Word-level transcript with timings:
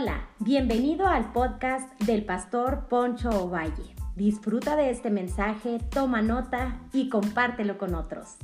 Hola, 0.00 0.28
bienvenido 0.38 1.08
al 1.08 1.32
podcast 1.32 2.00
del 2.04 2.24
pastor 2.24 2.86
Poncho 2.88 3.30
Ovalle. 3.30 3.96
Disfruta 4.14 4.76
de 4.76 4.90
este 4.90 5.10
mensaje, 5.10 5.80
toma 5.90 6.22
nota 6.22 6.80
y 6.92 7.08
compártelo 7.08 7.78
con 7.78 7.96
otros. 7.96 8.36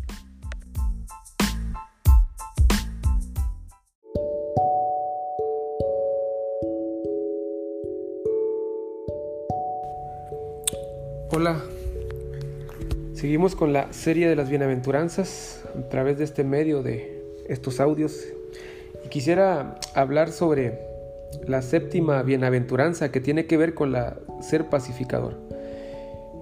Hola, 11.30 11.62
seguimos 13.12 13.54
con 13.54 13.72
la 13.72 13.92
serie 13.92 14.28
de 14.28 14.34
las 14.34 14.50
bienaventuranzas 14.50 15.64
a 15.78 15.88
través 15.88 16.18
de 16.18 16.24
este 16.24 16.42
medio 16.42 16.82
de 16.82 17.22
estos 17.48 17.78
audios 17.78 18.24
y 19.04 19.08
quisiera 19.08 19.78
hablar 19.94 20.32
sobre 20.32 20.93
la 21.46 21.62
séptima 21.62 22.22
bienaventuranza 22.22 23.10
que 23.10 23.20
tiene 23.20 23.46
que 23.46 23.56
ver 23.56 23.74
con 23.74 23.92
la 23.92 24.18
ser 24.40 24.68
pacificador. 24.68 25.40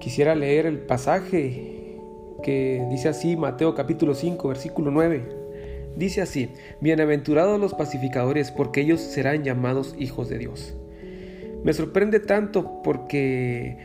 Quisiera 0.00 0.34
leer 0.34 0.66
el 0.66 0.78
pasaje 0.78 1.98
que 2.42 2.84
dice 2.90 3.08
así, 3.08 3.36
Mateo 3.36 3.74
capítulo 3.74 4.14
5, 4.14 4.48
versículo 4.48 4.90
9. 4.90 5.42
Dice 5.96 6.22
así, 6.22 6.50
bienaventurados 6.80 7.60
los 7.60 7.74
pacificadores 7.74 8.50
porque 8.50 8.80
ellos 8.80 9.00
serán 9.00 9.44
llamados 9.44 9.94
hijos 9.98 10.28
de 10.28 10.38
Dios. 10.38 10.74
Me 11.64 11.72
sorprende 11.72 12.18
tanto 12.18 12.82
porque 12.82 13.76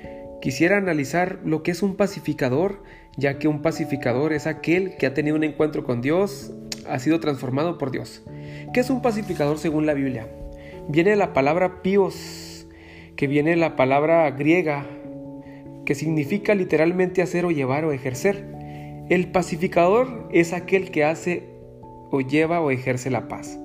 quisiera 0.41 0.77
analizar 0.77 1.39
lo 1.43 1.63
que 1.63 1.71
es 1.71 1.83
un 1.83 1.95
pacificador, 1.95 2.81
ya 3.17 3.37
que 3.37 3.47
un 3.47 3.61
pacificador 3.61 4.33
es 4.33 4.47
aquel 4.47 4.95
que 4.97 5.05
ha 5.05 5.13
tenido 5.13 5.35
un 5.35 5.43
encuentro 5.43 5.83
con 5.83 6.01
Dios, 6.01 6.53
ha 6.89 6.99
sido 6.99 7.19
transformado 7.19 7.77
por 7.77 7.91
Dios. 7.91 8.23
¿Qué 8.73 8.79
es 8.79 8.89
un 8.89 9.01
pacificador 9.01 9.59
según 9.59 9.85
la 9.85 9.93
Biblia? 9.93 10.27
Viene 10.87 11.15
la 11.15 11.33
palabra 11.33 11.81
pios, 11.81 12.67
que 13.15 13.27
viene 13.27 13.55
la 13.55 13.75
palabra 13.75 14.29
griega, 14.31 14.85
que 15.85 15.95
significa 15.95 16.55
literalmente 16.55 17.21
hacer 17.21 17.45
o 17.45 17.51
llevar 17.51 17.85
o 17.85 17.91
ejercer. 17.91 18.45
El 19.09 19.31
pacificador 19.31 20.27
es 20.31 20.53
aquel 20.53 20.91
que 20.91 21.03
hace 21.03 21.43
o 22.11 22.21
lleva 22.21 22.61
o 22.61 22.71
ejerce 22.71 23.09
la 23.09 23.27
paz. 23.27 23.57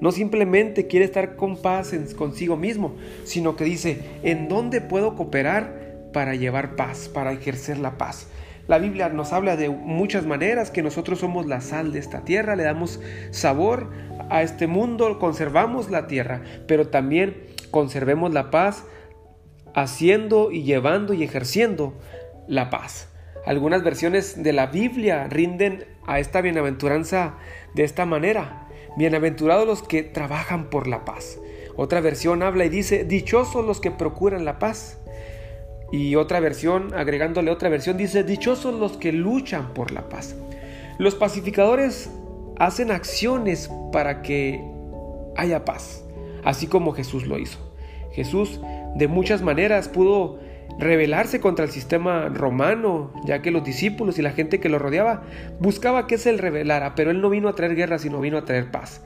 No 0.00 0.10
simplemente 0.12 0.86
quiere 0.86 1.04
estar 1.04 1.36
con 1.36 1.56
paz 1.56 1.94
consigo 2.16 2.56
mismo, 2.56 2.94
sino 3.24 3.54
que 3.56 3.64
dice, 3.64 4.00
¿en 4.22 4.48
dónde 4.48 4.80
puedo 4.80 5.14
cooperar 5.14 6.10
para 6.12 6.34
llevar 6.34 6.74
paz, 6.76 7.08
para 7.08 7.32
ejercer 7.32 7.78
la 7.78 7.98
paz? 7.98 8.28
La 8.68 8.78
Biblia 8.78 9.08
nos 9.08 9.32
habla 9.32 9.56
de 9.56 9.68
muchas 9.68 10.24
maneras 10.24 10.70
que 10.70 10.82
nosotros 10.82 11.18
somos 11.18 11.46
la 11.46 11.60
sal 11.60 11.92
de 11.92 11.98
esta 11.98 12.24
tierra, 12.24 12.54
le 12.54 12.62
damos 12.62 13.00
sabor 13.30 13.90
a 14.30 14.42
este 14.42 14.66
mundo, 14.66 15.18
conservamos 15.18 15.90
la 15.90 16.06
tierra, 16.06 16.42
pero 16.68 16.88
también 16.88 17.48
conservemos 17.70 18.32
la 18.32 18.50
paz 18.50 18.84
haciendo 19.74 20.52
y 20.52 20.62
llevando 20.62 21.12
y 21.12 21.24
ejerciendo 21.24 21.98
la 22.46 22.70
paz. 22.70 23.08
Algunas 23.44 23.82
versiones 23.82 24.42
de 24.42 24.52
la 24.52 24.66
Biblia 24.66 25.26
rinden 25.28 25.84
a 26.06 26.20
esta 26.20 26.40
bienaventuranza 26.40 27.34
de 27.74 27.82
esta 27.82 28.06
manera. 28.06 28.68
Bienaventurados 28.96 29.66
los 29.66 29.82
que 29.82 30.02
trabajan 30.02 30.70
por 30.70 30.86
la 30.86 31.04
paz. 31.04 31.40
Otra 31.74 32.00
versión 32.00 32.42
habla 32.42 32.66
y 32.66 32.68
dice, 32.68 33.04
dichosos 33.04 33.64
los 33.64 33.80
que 33.80 33.90
procuran 33.90 34.44
la 34.44 34.58
paz. 34.58 35.01
Y 35.92 36.16
otra 36.16 36.40
versión, 36.40 36.94
agregándole 36.94 37.50
otra 37.50 37.68
versión, 37.68 37.96
dice, 37.96 38.24
dichosos 38.24 38.74
los 38.74 38.96
que 38.96 39.12
luchan 39.12 39.74
por 39.74 39.92
la 39.92 40.08
paz. 40.08 40.34
Los 40.98 41.14
pacificadores 41.14 42.10
hacen 42.58 42.90
acciones 42.90 43.70
para 43.92 44.22
que 44.22 44.64
haya 45.36 45.64
paz, 45.64 46.04
así 46.44 46.66
como 46.66 46.92
Jesús 46.92 47.26
lo 47.26 47.38
hizo. 47.38 47.58
Jesús 48.12 48.60
de 48.94 49.06
muchas 49.06 49.42
maneras 49.42 49.88
pudo 49.88 50.38
rebelarse 50.78 51.40
contra 51.40 51.64
el 51.64 51.70
sistema 51.70 52.28
romano, 52.28 53.12
ya 53.24 53.42
que 53.42 53.50
los 53.50 53.64
discípulos 53.64 54.18
y 54.18 54.22
la 54.22 54.32
gente 54.32 54.60
que 54.60 54.68
lo 54.68 54.78
rodeaba 54.78 55.24
buscaba 55.60 56.06
que 56.06 56.18
se 56.18 56.32
rebelara, 56.32 56.94
pero 56.94 57.10
él 57.10 57.20
no 57.20 57.30
vino 57.30 57.48
a 57.48 57.54
traer 57.54 57.74
guerra, 57.74 57.98
sino 57.98 58.20
vino 58.20 58.38
a 58.38 58.44
traer 58.44 58.70
paz. 58.70 59.02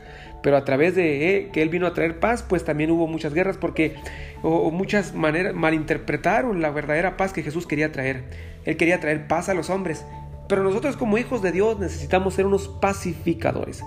Pero 0.47 0.59
a 0.59 0.65
través 0.65 0.95
de 0.95 1.35
eh, 1.35 1.49
que 1.53 1.61
él 1.61 1.71
vino 1.71 1.89
a 1.89 1.93
traer 1.93 2.21
paz, 2.21 2.45
pues 2.49 2.65
también 2.65 2.93
hubo 2.93 3.09
muchas 3.09 3.35
guerras 3.35 3.57
porque 3.57 3.97
o, 4.45 4.71
muchas 4.71 5.13
maneras 5.13 5.55
malinterpretaron 5.55 6.63
la 6.63 6.71
verdadera 6.71 7.17
paz 7.17 7.33
que 7.33 7.43
Jesús 7.43 7.67
quería 7.67 7.91
traer. 7.91 8.23
Él 8.65 8.77
quería 8.77 9.01
traer 9.01 9.27
paz 9.27 9.49
a 9.49 9.55
los 9.55 9.71
hombres. 9.71 10.05
Pero 10.49 10.63
nosotros 10.63 10.97
como 10.97 11.19
hijos 11.19 11.43
de 11.43 11.51
Dios 11.51 11.81
necesitamos 11.81 12.35
ser 12.35 12.47
unos 12.47 12.69
pacificadores. 12.69 13.83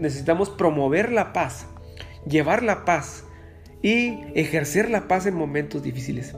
Necesitamos 0.00 0.50
promover 0.50 1.12
la 1.12 1.32
paz, 1.32 1.68
llevar 2.26 2.64
la 2.64 2.84
paz 2.84 3.22
y 3.80 4.18
ejercer 4.34 4.90
la 4.90 5.06
paz 5.06 5.26
en 5.26 5.34
momentos 5.36 5.84
difíciles. 5.84 6.34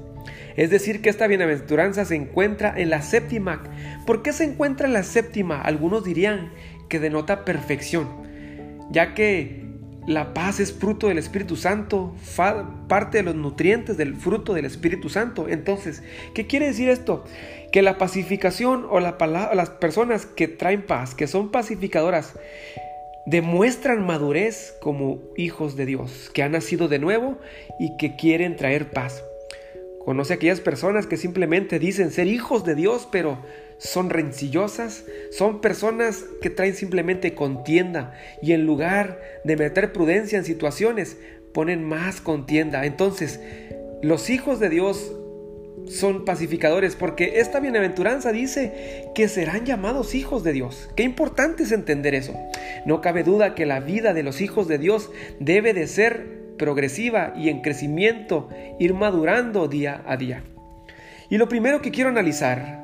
Es 0.54 0.68
decir, 0.68 1.00
que 1.00 1.08
esta 1.08 1.26
bienaventuranza 1.26 2.04
se 2.04 2.14
encuentra 2.14 2.74
en 2.76 2.90
la 2.90 3.00
séptima. 3.00 3.62
¿Por 4.04 4.22
qué 4.22 4.34
se 4.34 4.44
encuentra 4.44 4.86
en 4.86 4.92
la 4.92 5.02
séptima? 5.02 5.62
Algunos 5.62 6.04
dirían 6.04 6.52
que 6.90 7.00
denota 7.00 7.46
perfección, 7.46 8.28
ya 8.90 9.14
que 9.14 9.70
la 10.06 10.34
paz 10.34 10.60
es 10.60 10.72
fruto 10.72 11.08
del 11.08 11.18
Espíritu 11.18 11.56
Santo, 11.56 12.14
parte 12.88 13.18
de 13.18 13.24
los 13.24 13.34
nutrientes 13.34 13.96
del 13.96 14.16
fruto 14.16 14.54
del 14.54 14.64
Espíritu 14.64 15.08
Santo. 15.08 15.48
Entonces, 15.48 16.02
¿qué 16.34 16.46
quiere 16.46 16.66
decir 16.66 16.88
esto? 16.88 17.24
Que 17.70 17.82
la 17.82 17.98
pacificación 17.98 18.86
o 18.90 18.98
la 19.00 19.16
las 19.54 19.70
personas 19.70 20.26
que 20.26 20.48
traen 20.48 20.86
paz, 20.86 21.14
que 21.14 21.26
son 21.26 21.50
pacificadoras, 21.50 22.34
demuestran 23.26 24.04
madurez 24.04 24.74
como 24.80 25.20
hijos 25.36 25.76
de 25.76 25.86
Dios, 25.86 26.30
que 26.32 26.42
han 26.42 26.52
nacido 26.52 26.88
de 26.88 26.98
nuevo 26.98 27.38
y 27.78 27.96
que 27.96 28.16
quieren 28.16 28.56
traer 28.56 28.90
paz. 28.90 29.22
Conoce 30.04 30.32
a 30.32 30.36
aquellas 30.36 30.60
personas 30.60 31.06
que 31.06 31.18
simplemente 31.18 31.78
dicen 31.78 32.10
ser 32.10 32.26
hijos 32.26 32.64
de 32.64 32.74
Dios, 32.74 33.06
pero 33.12 33.38
son 33.80 34.10
rencillosas, 34.10 35.04
son 35.32 35.62
personas 35.62 36.24
que 36.42 36.50
traen 36.50 36.74
simplemente 36.74 37.34
contienda 37.34 38.12
y 38.42 38.52
en 38.52 38.66
lugar 38.66 39.20
de 39.42 39.56
meter 39.56 39.92
prudencia 39.92 40.38
en 40.38 40.44
situaciones, 40.44 41.16
ponen 41.54 41.82
más 41.82 42.20
contienda. 42.20 42.84
Entonces, 42.84 43.40
los 44.02 44.28
hijos 44.28 44.60
de 44.60 44.68
Dios 44.68 45.12
son 45.88 46.26
pacificadores 46.26 46.94
porque 46.94 47.40
esta 47.40 47.58
bienaventuranza 47.58 48.32
dice 48.32 49.08
que 49.14 49.28
serán 49.28 49.64
llamados 49.64 50.14
hijos 50.14 50.44
de 50.44 50.52
Dios. 50.52 50.90
Qué 50.94 51.02
importante 51.02 51.62
es 51.62 51.72
entender 51.72 52.14
eso. 52.14 52.34
No 52.84 53.00
cabe 53.00 53.24
duda 53.24 53.54
que 53.54 53.64
la 53.64 53.80
vida 53.80 54.12
de 54.12 54.22
los 54.22 54.42
hijos 54.42 54.68
de 54.68 54.76
Dios 54.76 55.10
debe 55.38 55.72
de 55.72 55.86
ser 55.86 56.54
progresiva 56.58 57.32
y 57.34 57.48
en 57.48 57.62
crecimiento, 57.62 58.50
ir 58.78 58.92
madurando 58.92 59.68
día 59.68 60.02
a 60.06 60.18
día. 60.18 60.44
Y 61.30 61.38
lo 61.38 61.48
primero 61.48 61.80
que 61.80 61.90
quiero 61.90 62.10
analizar 62.10 62.79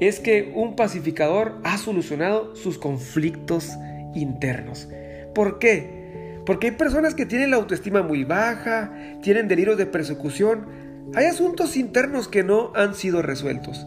es 0.00 0.20
que 0.20 0.52
un 0.54 0.76
pacificador 0.76 1.60
ha 1.64 1.78
solucionado 1.78 2.56
sus 2.56 2.78
conflictos 2.78 3.70
internos. 4.14 4.88
¿Por 5.34 5.58
qué? 5.58 6.40
Porque 6.46 6.68
hay 6.68 6.72
personas 6.74 7.14
que 7.14 7.26
tienen 7.26 7.50
la 7.50 7.56
autoestima 7.56 8.02
muy 8.02 8.24
baja, 8.24 8.92
tienen 9.22 9.48
delirios 9.48 9.78
de 9.78 9.86
persecución, 9.86 10.66
hay 11.14 11.26
asuntos 11.26 11.76
internos 11.76 12.28
que 12.28 12.42
no 12.42 12.72
han 12.74 12.94
sido 12.94 13.22
resueltos. 13.22 13.86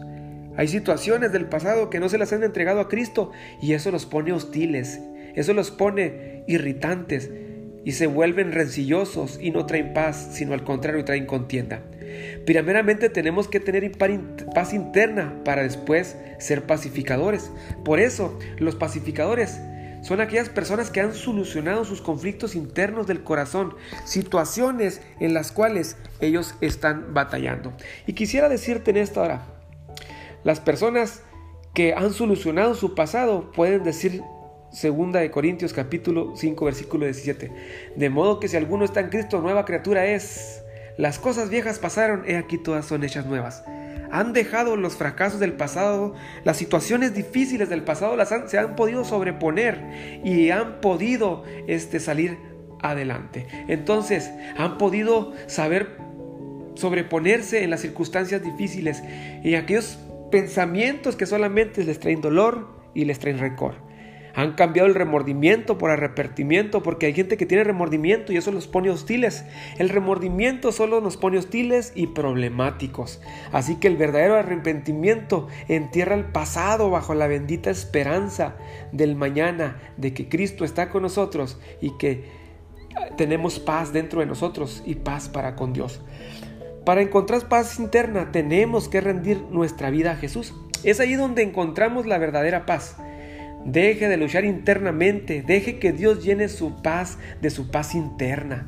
Hay 0.56 0.66
situaciones 0.66 1.30
del 1.30 1.46
pasado 1.46 1.88
que 1.88 2.00
no 2.00 2.08
se 2.08 2.18
las 2.18 2.32
han 2.32 2.42
entregado 2.42 2.80
a 2.80 2.88
Cristo 2.88 3.30
y 3.62 3.74
eso 3.74 3.90
los 3.92 4.06
pone 4.06 4.32
hostiles, 4.32 5.00
eso 5.34 5.54
los 5.54 5.70
pone 5.70 6.42
irritantes 6.48 7.30
y 7.88 7.92
se 7.92 8.06
vuelven 8.06 8.52
rencillosos 8.52 9.38
y 9.40 9.50
no 9.50 9.64
traen 9.64 9.94
paz, 9.94 10.28
sino 10.32 10.52
al 10.52 10.62
contrario 10.62 11.06
traen 11.06 11.24
contienda. 11.24 11.80
Primeramente 12.44 13.08
tenemos 13.08 13.48
que 13.48 13.60
tener 13.60 13.90
paz 13.92 14.74
interna 14.74 15.40
para 15.42 15.62
después 15.62 16.14
ser 16.38 16.66
pacificadores. 16.66 17.50
Por 17.86 17.98
eso 17.98 18.38
los 18.58 18.76
pacificadores 18.76 19.58
son 20.02 20.20
aquellas 20.20 20.50
personas 20.50 20.90
que 20.90 21.00
han 21.00 21.14
solucionado 21.14 21.86
sus 21.86 22.02
conflictos 22.02 22.56
internos 22.56 23.06
del 23.06 23.24
corazón, 23.24 23.74
situaciones 24.04 25.00
en 25.18 25.32
las 25.32 25.50
cuales 25.50 25.96
ellos 26.20 26.56
están 26.60 27.14
batallando. 27.14 27.72
Y 28.06 28.12
quisiera 28.12 28.50
decirte 28.50 28.90
en 28.90 28.98
esta 28.98 29.22
hora, 29.22 29.46
las 30.44 30.60
personas 30.60 31.22
que 31.72 31.94
han 31.94 32.12
solucionado 32.12 32.74
su 32.74 32.94
pasado 32.94 33.50
pueden 33.50 33.82
decir 33.82 34.22
Segunda 34.70 35.20
de 35.20 35.30
Corintios 35.30 35.72
capítulo 35.72 36.34
5 36.36 36.64
versículo 36.64 37.06
17. 37.06 37.50
De 37.96 38.10
modo 38.10 38.38
que 38.38 38.48
si 38.48 38.56
alguno 38.56 38.84
está 38.84 39.00
en 39.00 39.08
Cristo, 39.08 39.40
nueva 39.40 39.64
criatura 39.64 40.06
es. 40.06 40.62
Las 40.98 41.18
cosas 41.18 41.48
viejas 41.48 41.78
pasaron, 41.78 42.24
he 42.26 42.36
aquí 42.36 42.58
todas 42.58 42.84
son 42.84 43.02
hechas 43.02 43.24
nuevas. 43.24 43.64
Han 44.10 44.32
dejado 44.32 44.76
los 44.76 44.96
fracasos 44.96 45.40
del 45.40 45.52
pasado, 45.54 46.14
las 46.44 46.56
situaciones 46.56 47.14
difíciles 47.14 47.68
del 47.68 47.82
pasado 47.82 48.16
las 48.16 48.32
han, 48.32 48.48
se 48.48 48.58
han 48.58 48.76
podido 48.76 49.04
sobreponer 49.04 50.20
y 50.24 50.50
han 50.50 50.80
podido 50.80 51.44
este, 51.66 52.00
salir 52.00 52.36
adelante. 52.82 53.46
Entonces, 53.68 54.30
han 54.56 54.76
podido 54.76 55.32
saber 55.46 55.96
sobreponerse 56.74 57.64
en 57.64 57.70
las 57.70 57.80
circunstancias 57.80 58.42
difíciles 58.42 59.02
y 59.42 59.54
aquellos 59.54 59.98
pensamientos 60.30 61.16
que 61.16 61.26
solamente 61.26 61.84
les 61.84 61.98
traen 62.00 62.20
dolor 62.20 62.68
y 62.94 63.04
les 63.04 63.18
traen 63.18 63.38
rencor. 63.38 63.87
Han 64.38 64.52
cambiado 64.52 64.86
el 64.86 64.94
remordimiento 64.94 65.78
por 65.78 65.90
arrepentimiento, 65.90 66.80
porque 66.80 67.06
hay 67.06 67.12
gente 67.12 67.36
que 67.36 67.44
tiene 67.44 67.64
remordimiento 67.64 68.32
y 68.32 68.36
eso 68.36 68.52
los 68.52 68.68
pone 68.68 68.88
hostiles. 68.88 69.44
El 69.78 69.88
remordimiento 69.88 70.70
solo 70.70 71.00
nos 71.00 71.16
pone 71.16 71.38
hostiles 71.38 71.90
y 71.96 72.06
problemáticos. 72.06 73.20
Así 73.50 73.80
que 73.80 73.88
el 73.88 73.96
verdadero 73.96 74.36
arrepentimiento 74.36 75.48
entierra 75.66 76.14
el 76.14 76.26
pasado 76.26 76.88
bajo 76.88 77.14
la 77.14 77.26
bendita 77.26 77.70
esperanza 77.70 78.54
del 78.92 79.16
mañana, 79.16 79.80
de 79.96 80.14
que 80.14 80.28
Cristo 80.28 80.64
está 80.64 80.88
con 80.88 81.02
nosotros 81.02 81.58
y 81.80 81.98
que 81.98 82.26
tenemos 83.16 83.58
paz 83.58 83.92
dentro 83.92 84.20
de 84.20 84.26
nosotros 84.26 84.84
y 84.86 84.94
paz 84.94 85.28
para 85.28 85.56
con 85.56 85.72
Dios. 85.72 86.00
Para 86.84 87.02
encontrar 87.02 87.48
paz 87.48 87.80
interna 87.80 88.30
tenemos 88.30 88.88
que 88.88 89.00
rendir 89.00 89.42
nuestra 89.50 89.90
vida 89.90 90.12
a 90.12 90.16
Jesús. 90.16 90.54
Es 90.84 91.00
ahí 91.00 91.14
donde 91.14 91.42
encontramos 91.42 92.06
la 92.06 92.18
verdadera 92.18 92.66
paz. 92.66 92.98
Deje 93.64 94.08
de 94.08 94.16
luchar 94.16 94.44
internamente, 94.44 95.42
deje 95.46 95.78
que 95.78 95.92
Dios 95.92 96.24
llene 96.24 96.48
su 96.48 96.82
paz 96.82 97.18
de 97.42 97.50
su 97.50 97.70
paz 97.70 97.94
interna. 97.94 98.66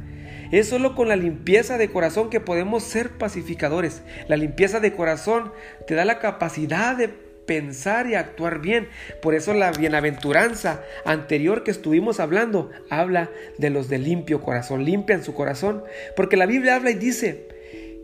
Es 0.50 0.68
solo 0.68 0.96
con 0.96 1.08
la 1.08 1.16
limpieza 1.16 1.78
de 1.78 1.90
corazón 1.90 2.28
que 2.28 2.40
podemos 2.40 2.82
ser 2.82 3.10
pacificadores. 3.10 4.02
La 4.28 4.36
limpieza 4.36 4.80
de 4.80 4.94
corazón 4.94 5.52
te 5.86 5.94
da 5.94 6.04
la 6.04 6.18
capacidad 6.18 6.96
de 6.96 7.08
pensar 7.08 8.08
y 8.08 8.14
actuar 8.14 8.60
bien. 8.60 8.88
Por 9.22 9.34
eso 9.34 9.54
la 9.54 9.70
bienaventuranza 9.70 10.82
anterior 11.04 11.62
que 11.62 11.70
estuvimos 11.70 12.20
hablando 12.20 12.70
habla 12.90 13.30
de 13.58 13.70
los 13.70 13.88
de 13.88 13.98
limpio 13.98 14.40
corazón. 14.40 14.84
Limpian 14.84 15.22
su 15.22 15.34
corazón. 15.34 15.84
Porque 16.16 16.36
la 16.36 16.46
Biblia 16.46 16.74
habla 16.74 16.90
y 16.90 16.94
dice, 16.94 17.48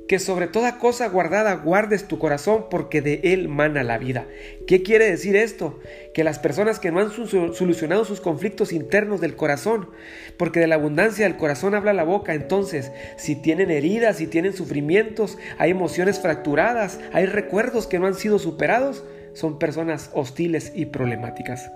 que 0.08 0.18
sobre 0.18 0.46
toda 0.46 0.78
cosa 0.78 1.08
guardada 1.08 1.54
guardes 1.54 2.06
tu 2.06 2.18
corazón 2.18 2.66
porque 2.70 3.02
de 3.02 3.20
él 3.24 3.48
mana 3.48 3.82
la 3.82 3.98
vida. 3.98 4.26
¿Qué 4.66 4.82
quiere 4.82 5.10
decir 5.10 5.36
esto? 5.36 5.80
Que 6.14 6.24
las 6.24 6.38
personas 6.38 6.78
que 6.78 6.92
no 6.92 7.00
han 7.00 7.10
solucionado 7.10 8.04
sus 8.04 8.20
conflictos 8.20 8.72
internos 8.72 9.20
del 9.20 9.36
corazón, 9.36 9.90
porque 10.36 10.60
de 10.60 10.68
la 10.68 10.76
abundancia 10.76 11.24
del 11.24 11.36
corazón 11.36 11.74
habla 11.74 11.92
la 11.92 12.04
boca, 12.04 12.34
entonces 12.34 12.92
si 13.16 13.34
tienen 13.34 13.70
heridas, 13.70 14.18
si 14.18 14.26
tienen 14.26 14.52
sufrimientos, 14.52 15.38
hay 15.58 15.70
emociones 15.70 16.20
fracturadas, 16.20 17.00
hay 17.12 17.26
recuerdos 17.26 17.86
que 17.86 17.98
no 17.98 18.06
han 18.06 18.14
sido 18.14 18.38
superados, 18.38 19.04
son 19.34 19.58
personas 19.58 20.10
hostiles 20.14 20.72
y 20.74 20.86
problemáticas. 20.86 21.70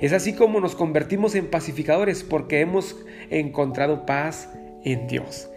Es 0.00 0.12
así 0.12 0.32
como 0.34 0.60
nos 0.60 0.76
convertimos 0.76 1.34
en 1.34 1.50
pacificadores 1.50 2.22
porque 2.22 2.60
hemos 2.60 2.96
encontrado 3.30 4.06
paz 4.06 4.48
en 4.84 5.08
Dios. 5.08 5.50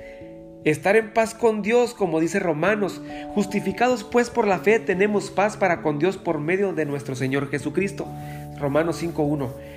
Estar 0.65 0.95
en 0.95 1.13
paz 1.13 1.33
con 1.33 1.62
Dios, 1.62 1.94
como 1.94 2.21
dice 2.21 2.39
Romanos, 2.39 3.01
justificados 3.36 4.06
pues 4.06 4.30
por 4.30 4.48
la 4.48 4.60
fe 4.60 4.80
tenemos 4.80 5.30
paz 5.30 5.57
para 5.57 5.81
con 5.81 6.00
Dios 6.00 6.18
por 6.18 6.39
medio 6.39 6.71
de 6.71 6.86
nuestro 6.86 7.15
Señor 7.15 7.50
Jesucristo. 7.50 8.07
Romanos 8.60 9.04
5.1. 9.04 9.72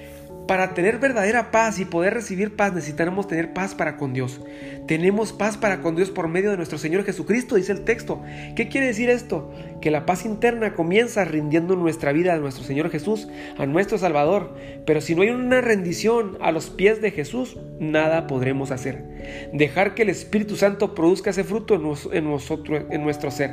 Para 0.46 0.74
tener 0.74 0.98
verdadera 0.98 1.50
paz 1.50 1.80
y 1.80 1.84
poder 1.84 2.14
recibir 2.14 2.54
paz 2.54 2.72
necesitamos 2.72 3.26
tener 3.26 3.52
paz 3.52 3.74
para 3.74 3.96
con 3.96 4.12
Dios. 4.12 4.40
Tenemos 4.86 5.32
paz 5.32 5.56
para 5.56 5.80
con 5.80 5.96
Dios 5.96 6.10
por 6.10 6.28
medio 6.28 6.52
de 6.52 6.56
nuestro 6.56 6.78
Señor 6.78 7.04
Jesucristo, 7.04 7.56
dice 7.56 7.72
el 7.72 7.82
texto. 7.82 8.22
¿Qué 8.54 8.68
quiere 8.68 8.86
decir 8.86 9.10
esto? 9.10 9.50
Que 9.80 9.90
la 9.90 10.06
paz 10.06 10.24
interna 10.24 10.74
comienza 10.74 11.24
rindiendo 11.24 11.74
nuestra 11.74 12.12
vida 12.12 12.34
a 12.34 12.38
nuestro 12.38 12.62
Señor 12.62 12.90
Jesús, 12.90 13.28
a 13.58 13.66
nuestro 13.66 13.98
Salvador. 13.98 14.54
Pero 14.86 15.00
si 15.00 15.16
no 15.16 15.22
hay 15.22 15.30
una 15.30 15.60
rendición 15.60 16.38
a 16.40 16.52
los 16.52 16.70
pies 16.70 17.02
de 17.02 17.10
Jesús, 17.10 17.58
nada 17.80 18.28
podremos 18.28 18.70
hacer. 18.70 19.50
Dejar 19.52 19.94
que 19.96 20.02
el 20.02 20.10
Espíritu 20.10 20.54
Santo 20.54 20.94
produzca 20.94 21.30
ese 21.30 21.42
fruto 21.42 21.74
en, 22.12 22.24
nosotros, 22.24 22.84
en 22.90 23.02
nuestro 23.02 23.32
ser. 23.32 23.50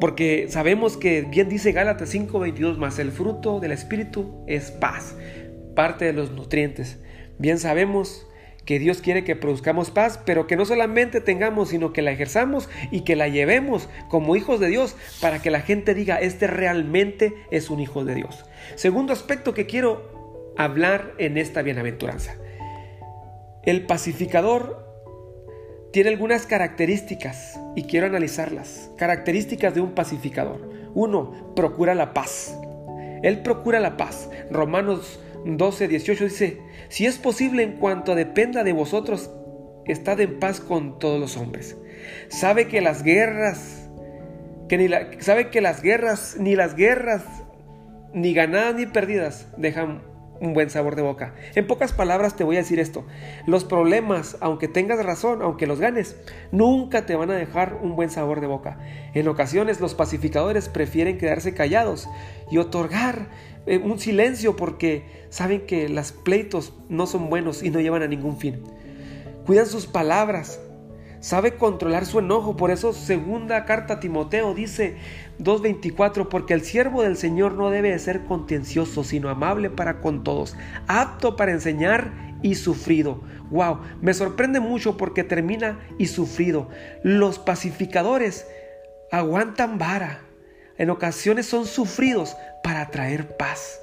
Porque 0.00 0.46
sabemos 0.48 0.96
que 0.96 1.22
bien 1.22 1.48
dice 1.48 1.70
Gálatas 1.70 2.12
5:22 2.12 2.78
más 2.78 2.98
el 2.98 3.12
fruto 3.12 3.60
del 3.60 3.70
Espíritu 3.70 4.42
es 4.48 4.72
paz 4.72 5.14
parte 5.74 6.04
de 6.04 6.12
los 6.12 6.32
nutrientes. 6.32 6.98
Bien 7.38 7.58
sabemos 7.58 8.26
que 8.64 8.78
Dios 8.78 9.00
quiere 9.00 9.24
que 9.24 9.36
produzcamos 9.36 9.90
paz, 9.90 10.20
pero 10.24 10.46
que 10.46 10.56
no 10.56 10.64
solamente 10.64 11.20
tengamos, 11.20 11.70
sino 11.70 11.92
que 11.92 12.02
la 12.02 12.12
ejerzamos 12.12 12.68
y 12.90 13.00
que 13.00 13.16
la 13.16 13.28
llevemos 13.28 13.88
como 14.08 14.36
hijos 14.36 14.60
de 14.60 14.68
Dios 14.68 14.96
para 15.20 15.40
que 15.40 15.50
la 15.50 15.60
gente 15.60 15.94
diga, 15.94 16.16
este 16.16 16.46
realmente 16.46 17.34
es 17.50 17.70
un 17.70 17.80
hijo 17.80 18.04
de 18.04 18.14
Dios. 18.14 18.44
Segundo 18.76 19.12
aspecto 19.12 19.54
que 19.54 19.66
quiero 19.66 20.54
hablar 20.56 21.14
en 21.18 21.38
esta 21.38 21.62
bienaventuranza. 21.62 22.36
El 23.64 23.86
pacificador 23.86 24.82
tiene 25.92 26.10
algunas 26.10 26.46
características 26.46 27.60
y 27.76 27.84
quiero 27.84 28.06
analizarlas. 28.06 28.90
Características 28.96 29.74
de 29.74 29.80
un 29.80 29.92
pacificador. 29.92 30.70
Uno, 30.94 31.52
procura 31.54 31.94
la 31.94 32.12
paz. 32.14 32.56
Él 33.22 33.42
procura 33.42 33.78
la 33.78 33.96
paz. 33.96 34.28
Romanos 34.50 35.20
12, 35.44 35.88
18 35.88 36.24
dice, 36.24 36.60
si 36.88 37.06
es 37.06 37.18
posible 37.18 37.62
en 37.62 37.72
cuanto 37.72 38.14
dependa 38.14 38.64
de 38.64 38.72
vosotros, 38.72 39.30
estad 39.86 40.20
en 40.20 40.38
paz 40.38 40.60
con 40.60 40.98
todos 40.98 41.20
los 41.20 41.36
hombres. 41.36 41.76
Sabe 42.28 42.68
que 42.68 42.80
las 42.80 43.02
guerras, 43.02 43.90
que 44.68 44.78
ni 44.78 44.88
sabe 45.20 45.50
que 45.50 45.60
las 45.60 45.82
guerras, 45.82 46.36
ni 46.38 46.54
las 46.54 46.74
guerras, 46.74 47.24
ni 48.14 48.34
ganadas 48.34 48.74
ni 48.74 48.86
perdidas, 48.86 49.48
dejan 49.56 50.02
un 50.42 50.54
buen 50.54 50.70
sabor 50.70 50.96
de 50.96 51.02
boca. 51.02 51.34
En 51.54 51.68
pocas 51.68 51.92
palabras 51.92 52.34
te 52.34 52.42
voy 52.42 52.56
a 52.56 52.58
decir 52.58 52.80
esto. 52.80 53.06
Los 53.46 53.64
problemas, 53.64 54.36
aunque 54.40 54.66
tengas 54.66 55.04
razón, 55.04 55.40
aunque 55.40 55.68
los 55.68 55.78
ganes, 55.78 56.16
nunca 56.50 57.06
te 57.06 57.14
van 57.14 57.30
a 57.30 57.36
dejar 57.36 57.78
un 57.80 57.94
buen 57.94 58.10
sabor 58.10 58.40
de 58.40 58.48
boca. 58.48 58.78
En 59.14 59.28
ocasiones 59.28 59.80
los 59.80 59.94
pacificadores 59.94 60.68
prefieren 60.68 61.16
quedarse 61.16 61.54
callados 61.54 62.08
y 62.50 62.58
otorgar 62.58 63.28
eh, 63.66 63.78
un 63.78 63.98
silencio 63.98 64.56
porque 64.56 65.26
saben 65.30 65.66
que 65.66 65.88
los 65.88 66.12
pleitos 66.12 66.74
no 66.88 67.06
son 67.06 67.30
buenos 67.30 67.62
y 67.62 67.70
no 67.70 67.80
llevan 67.80 68.02
a 68.02 68.08
ningún 68.08 68.38
fin. 68.38 68.62
Cuidan 69.46 69.66
sus 69.66 69.86
palabras, 69.86 70.60
sabe 71.20 71.56
controlar 71.56 72.04
su 72.06 72.18
enojo. 72.18 72.56
Por 72.56 72.70
eso 72.70 72.92
segunda 72.92 73.64
carta 73.64 73.94
a 73.94 74.00
Timoteo 74.00 74.54
dice 74.54 74.96
2.24, 75.38 76.28
porque 76.28 76.54
el 76.54 76.62
siervo 76.62 77.02
del 77.02 77.16
Señor 77.16 77.54
no 77.54 77.70
debe 77.70 77.98
ser 77.98 78.24
contencioso, 78.24 79.04
sino 79.04 79.28
amable 79.28 79.70
para 79.70 80.00
con 80.00 80.24
todos, 80.24 80.56
apto 80.86 81.36
para 81.36 81.52
enseñar 81.52 82.38
y 82.42 82.56
sufrido. 82.56 83.22
Wow, 83.50 83.80
me 84.00 84.14
sorprende 84.14 84.60
mucho 84.60 84.96
porque 84.96 85.24
termina 85.24 85.78
y 85.98 86.06
sufrido. 86.06 86.68
Los 87.02 87.38
pacificadores 87.38 88.46
aguantan 89.10 89.78
vara. 89.78 90.20
En 90.78 90.90
ocasiones 90.90 91.46
son 91.46 91.66
sufridos 91.66 92.34
para 92.62 92.90
traer 92.90 93.36
paz. 93.36 93.80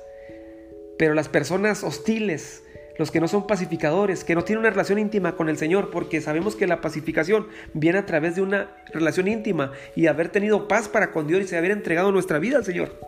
Pero 0.97 1.13
las 1.13 1.29
personas 1.29 1.83
hostiles, 1.83 2.63
los 2.97 3.11
que 3.11 3.21
no 3.21 3.27
son 3.27 3.47
pacificadores, 3.47 4.23
que 4.23 4.35
no 4.35 4.43
tienen 4.43 4.59
una 4.59 4.69
relación 4.69 4.99
íntima 4.99 5.35
con 5.35 5.47
el 5.49 5.57
Señor, 5.57 5.91
porque 5.91 6.21
sabemos 6.21 6.55
que 6.55 6.67
la 6.67 6.81
pacificación 6.81 7.47
viene 7.73 7.99
a 7.99 8.05
través 8.05 8.35
de 8.35 8.41
una 8.41 8.75
relación 8.93 9.27
íntima 9.27 9.71
y 9.95 10.07
haber 10.07 10.29
tenido 10.29 10.67
paz 10.67 10.89
para 10.89 11.11
con 11.11 11.27
Dios 11.27 11.51
y 11.51 11.55
haber 11.55 11.71
entregado 11.71 12.11
nuestra 12.11 12.39
vida 12.39 12.57
al 12.57 12.65
Señor. 12.65 12.99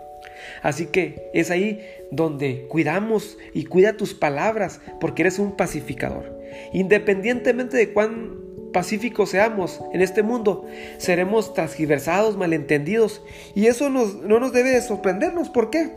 Así 0.61 0.87
que 0.87 1.29
es 1.33 1.51
ahí 1.51 1.85
donde 2.11 2.67
cuidamos 2.69 3.37
y 3.53 3.65
cuida 3.65 3.97
tus 3.97 4.13
palabras, 4.13 4.79
porque 4.99 5.23
eres 5.23 5.39
un 5.39 5.57
pacificador. 5.57 6.39
Independientemente 6.73 7.77
de 7.77 7.93
cuán 7.93 8.50
pacíficos 8.73 9.29
seamos 9.29 9.81
en 9.93 10.01
este 10.01 10.23
mundo, 10.23 10.65
seremos 10.97 11.53
transgiversados, 11.53 12.37
malentendidos, 12.37 13.21
y 13.55 13.67
eso 13.67 13.89
no 13.89 14.39
nos 14.39 14.53
debe 14.53 14.71
de 14.71 14.81
sorprendernos. 14.81 15.49
¿Por 15.49 15.69
qué? 15.69 15.91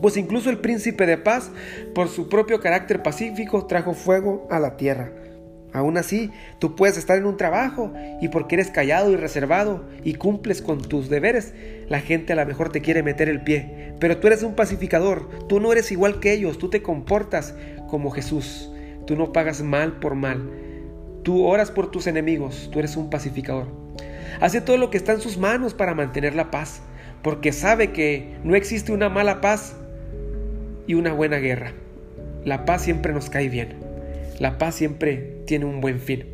Pues 0.00 0.16
incluso 0.16 0.50
el 0.50 0.58
príncipe 0.58 1.06
de 1.06 1.18
paz, 1.18 1.50
por 1.94 2.08
su 2.08 2.28
propio 2.28 2.60
carácter 2.60 3.02
pacífico, 3.02 3.66
trajo 3.66 3.94
fuego 3.94 4.46
a 4.50 4.58
la 4.58 4.76
tierra. 4.76 5.12
Aún 5.72 5.96
así, 5.98 6.30
tú 6.60 6.76
puedes 6.76 6.96
estar 6.96 7.18
en 7.18 7.26
un 7.26 7.36
trabajo 7.36 7.92
y 8.20 8.28
porque 8.28 8.54
eres 8.54 8.70
callado 8.70 9.10
y 9.10 9.16
reservado 9.16 9.84
y 10.04 10.14
cumples 10.14 10.62
con 10.62 10.80
tus 10.80 11.08
deberes, 11.08 11.52
la 11.88 12.00
gente 12.00 12.32
a 12.32 12.36
lo 12.36 12.46
mejor 12.46 12.70
te 12.70 12.80
quiere 12.80 13.02
meter 13.02 13.28
el 13.28 13.42
pie. 13.42 13.94
Pero 13.98 14.18
tú 14.18 14.28
eres 14.28 14.44
un 14.44 14.54
pacificador, 14.54 15.28
tú 15.48 15.58
no 15.58 15.72
eres 15.72 15.90
igual 15.90 16.20
que 16.20 16.32
ellos, 16.32 16.58
tú 16.58 16.70
te 16.70 16.80
comportas 16.80 17.54
como 17.88 18.12
Jesús. 18.12 18.70
Tú 19.06 19.16
no 19.16 19.32
pagas 19.32 19.62
mal 19.62 19.98
por 19.98 20.14
mal. 20.14 20.48
Tú 21.24 21.44
oras 21.46 21.70
por 21.70 21.90
tus 21.90 22.06
enemigos, 22.06 22.68
tú 22.70 22.78
eres 22.78 22.96
un 22.96 23.10
pacificador. 23.10 23.66
Hace 24.40 24.60
todo 24.60 24.76
lo 24.76 24.90
que 24.90 24.98
está 24.98 25.12
en 25.12 25.20
sus 25.20 25.38
manos 25.38 25.74
para 25.74 25.94
mantener 25.94 26.34
la 26.34 26.50
paz, 26.50 26.82
porque 27.22 27.50
sabe 27.50 27.92
que 27.92 28.36
no 28.44 28.54
existe 28.54 28.92
una 28.92 29.08
mala 29.08 29.40
paz 29.40 29.74
y 30.86 30.94
una 30.94 31.12
buena 31.12 31.38
guerra. 31.38 31.72
La 32.44 32.66
paz 32.66 32.82
siempre 32.82 33.14
nos 33.14 33.30
cae 33.30 33.48
bien. 33.48 33.74
La 34.38 34.58
paz 34.58 34.74
siempre 34.74 35.38
tiene 35.46 35.64
un 35.64 35.80
buen 35.80 35.98
fin. 35.98 36.26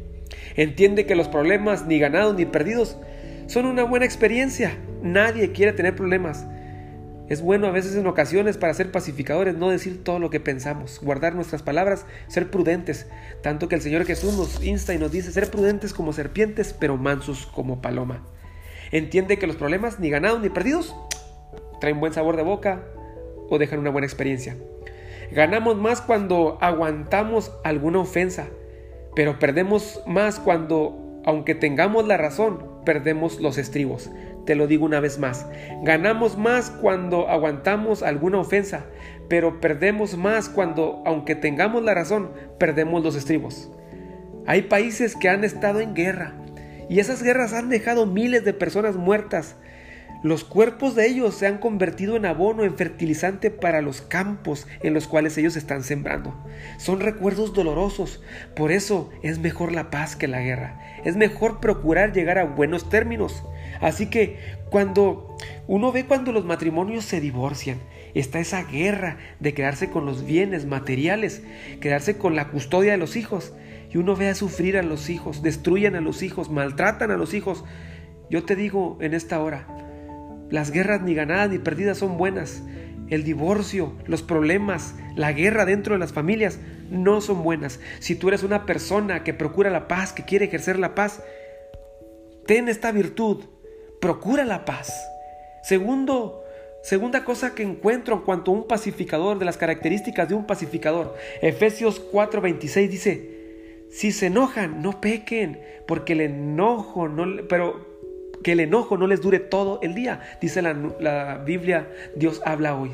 Entiende 0.57 1.07
que 1.07 1.15
los 1.15 1.29
problemas, 1.29 1.87
ni 1.87 2.01
ganados 2.01 2.35
ni 2.35 2.45
perdidos, 2.45 2.99
son 3.47 3.67
una 3.67 3.85
buena 3.85 4.07
experiencia. 4.07 4.77
Nadie 5.03 5.53
quiere 5.53 5.73
tener 5.73 5.95
problemas. 5.95 6.47
Es 7.31 7.43
bueno 7.43 7.69
a 7.69 7.71
veces 7.71 7.95
en 7.95 8.09
ocasiones 8.09 8.59
para 8.59 8.75
ser 8.75 8.91
pacificadores 8.91 9.55
no 9.55 9.71
decir 9.71 10.03
todo 10.03 10.19
lo 10.19 10.31
que 10.31 10.41
pensamos, 10.41 10.99
guardar 11.01 11.37
nuestras 11.37 11.63
palabras, 11.63 12.05
ser 12.27 12.51
prudentes, 12.51 13.07
tanto 13.41 13.69
que 13.69 13.77
el 13.77 13.83
Señor 13.83 14.05
Jesús 14.05 14.37
nos 14.37 14.65
insta 14.65 14.95
y 14.95 14.99
nos 14.99 15.13
dice 15.13 15.31
ser 15.31 15.49
prudentes 15.49 15.95
como 15.95 16.13
serpientes, 16.13 16.73
pero 16.73 16.97
mansos 16.97 17.47
como 17.47 17.81
paloma. 17.81 18.27
Entiende 18.91 19.39
que 19.39 19.47
los 19.47 19.55
problemas, 19.55 20.01
ni 20.01 20.11
ganados 20.11 20.41
ni 20.41 20.49
perdidos, 20.49 20.97
traen 21.81 22.01
buen 22.01 22.13
sabor 22.13 22.37
de 22.37 22.43
boca, 22.43 22.83
o 23.49 23.59
dejan 23.59 23.79
una 23.79 23.91
buena 23.91 24.09
experiencia. 24.09 24.57
Ganamos 25.31 25.77
más 25.77 26.01
cuando 26.01 26.59
aguantamos 26.61 27.53
alguna 27.63 28.01
ofensa, 28.01 28.49
pero 29.15 29.39
perdemos 29.39 30.03
más 30.05 30.41
cuando, 30.41 31.23
aunque 31.25 31.55
tengamos 31.55 32.09
la 32.09 32.17
razón, 32.17 32.83
perdemos 32.85 33.41
los 33.41 33.57
estribos. 33.57 34.11
Te 34.51 34.57
lo 34.57 34.67
digo 34.67 34.85
una 34.85 34.99
vez 34.99 35.17
más. 35.21 35.47
Ganamos 35.85 36.37
más 36.37 36.73
cuando 36.73 37.29
aguantamos 37.29 38.03
alguna 38.03 38.41
ofensa, 38.41 38.87
pero 39.29 39.61
perdemos 39.61 40.17
más 40.17 40.49
cuando, 40.49 41.05
aunque 41.07 41.37
tengamos 41.37 41.85
la 41.85 41.95
razón, 41.95 42.33
perdemos 42.59 43.05
los 43.05 43.15
estribos. 43.15 43.71
Hay 44.49 44.63
países 44.63 45.15
que 45.15 45.29
han 45.29 45.45
estado 45.45 45.79
en 45.79 45.95
guerra 45.95 46.35
y 46.89 46.99
esas 46.99 47.23
guerras 47.23 47.53
han 47.53 47.69
dejado 47.69 48.07
miles 48.07 48.45
de 48.45 48.53
personas 48.53 48.97
muertas, 48.97 49.55
los 50.23 50.45
cuerpos 50.45 50.95
de 50.95 51.07
ellos 51.07 51.35
se 51.35 51.47
han 51.47 51.59
convertido 51.59 52.15
en 52.15 52.27
abono, 52.27 52.65
en 52.65 52.77
fertilizante 52.77 53.51
para 53.51 53.81
los 53.81 54.03
campos 54.03 54.67
en 54.83 54.93
los 54.93 55.09
cuales 55.09 55.39
ellos 55.39 55.57
están 55.57 55.83
sembrando. 55.83 56.35
Son 56.77 57.01
recuerdos 57.01 57.55
dolorosos. 57.55 58.23
Por 58.55 58.71
eso 58.71 59.11
es 59.23 59.39
mejor 59.39 59.73
la 59.73 59.91
paz 59.91 60.17
que 60.17 60.29
la 60.29 60.41
guerra. 60.41 60.79
Es 61.05 61.17
mejor 61.17 61.61
procurar 61.61 62.13
llegar 62.13 62.37
a 62.37 62.45
buenos 62.45 62.91
términos. 62.91 63.45
Así 63.81 64.11
que 64.11 64.39
cuando 64.69 65.39
uno 65.67 65.91
ve 65.91 66.05
cuando 66.05 66.33
los 66.33 66.45
matrimonios 66.45 67.07
se 67.07 67.23
divorcian, 67.23 67.79
está 68.13 68.41
esa 68.41 68.65
guerra 68.65 69.17
de 69.39 69.55
quedarse 69.55 69.89
con 69.89 70.05
los 70.05 70.27
bienes 70.27 70.67
materiales, 70.67 71.43
quedarse 71.81 72.19
con 72.19 72.37
la 72.37 72.49
custodia 72.49 72.93
de 72.93 72.99
los 72.99 73.17
hijos. 73.17 73.55
Y 73.91 73.97
uno 73.97 74.17
ve 74.17 74.29
a 74.29 74.35
sufrir 74.35 74.77
a 74.77 74.83
los 74.83 75.09
hijos, 75.09 75.43
destruyen 75.43 75.97
a 75.97 76.03
los 76.03 76.23
hijos, 76.23 76.51
maltratan 76.51 77.11
a 77.11 77.17
los 77.17 77.33
hijos. 77.33 77.65
Yo 78.29 78.45
te 78.45 78.55
digo 78.55 78.99
en 79.01 79.15
esta 79.15 79.41
hora, 79.41 79.67
las 80.51 80.71
guerras 80.71 81.03
ni 81.03 81.15
ganadas 81.15 81.51
ni 81.51 81.59
perdidas 81.59 81.99
son 81.99 82.17
buenas. 82.17 82.63
El 83.09 83.25
divorcio, 83.25 83.93
los 84.07 84.23
problemas, 84.23 84.95
la 85.17 85.33
guerra 85.33 85.65
dentro 85.65 85.95
de 85.95 85.99
las 85.99 86.13
familias 86.13 86.59
no 86.91 87.21
son 87.21 87.43
buenas. 87.43 87.81
Si 87.99 88.15
tú 88.15 88.29
eres 88.29 88.43
una 88.43 88.67
persona 88.67 89.25
que 89.25 89.35
procura 89.35 89.71
la 89.71 89.89
paz, 89.89 90.13
que 90.13 90.25
quiere 90.25 90.47
ejercer 90.47 90.79
la 90.79 90.95
paz, 90.95 91.23
ten 92.47 92.69
esta 92.69 92.93
virtud, 92.93 93.45
procura 94.01 94.45
la 94.45 94.65
paz. 94.65 94.93
Segundo, 95.63 96.45
segunda 96.83 97.25
cosa 97.25 97.55
que 97.55 97.63
encuentro 97.63 98.15
en 98.17 98.23
cuanto 98.23 98.51
a 98.51 98.55
un 98.55 98.67
pacificador, 98.67 99.39
de 99.39 99.45
las 99.45 99.57
características 99.57 100.29
de 100.29 100.35
un 100.35 100.47
pacificador. 100.47 101.17
Efesios 101.43 102.01
4:26 102.13 102.89
dice, 102.89 103.41
si 103.91 104.13
se 104.13 104.27
enojan, 104.27 104.83
no 104.83 105.01
pequen, 105.01 105.61
porque 105.87 106.13
el 106.13 106.21
enojo 106.21 107.09
no, 107.09 107.49
pero 107.49 107.90
que 108.43 108.53
el 108.53 108.61
enojo 108.61 108.97
no 108.97 109.07
les 109.07 109.21
dure 109.21 109.39
todo 109.39 109.81
el 109.83 109.95
día. 109.95 110.21
Dice 110.41 110.63
la, 110.63 111.43
Biblia, 111.45 111.89
Dios 112.17 112.41
habla 112.45 112.75
hoy. 112.75 112.93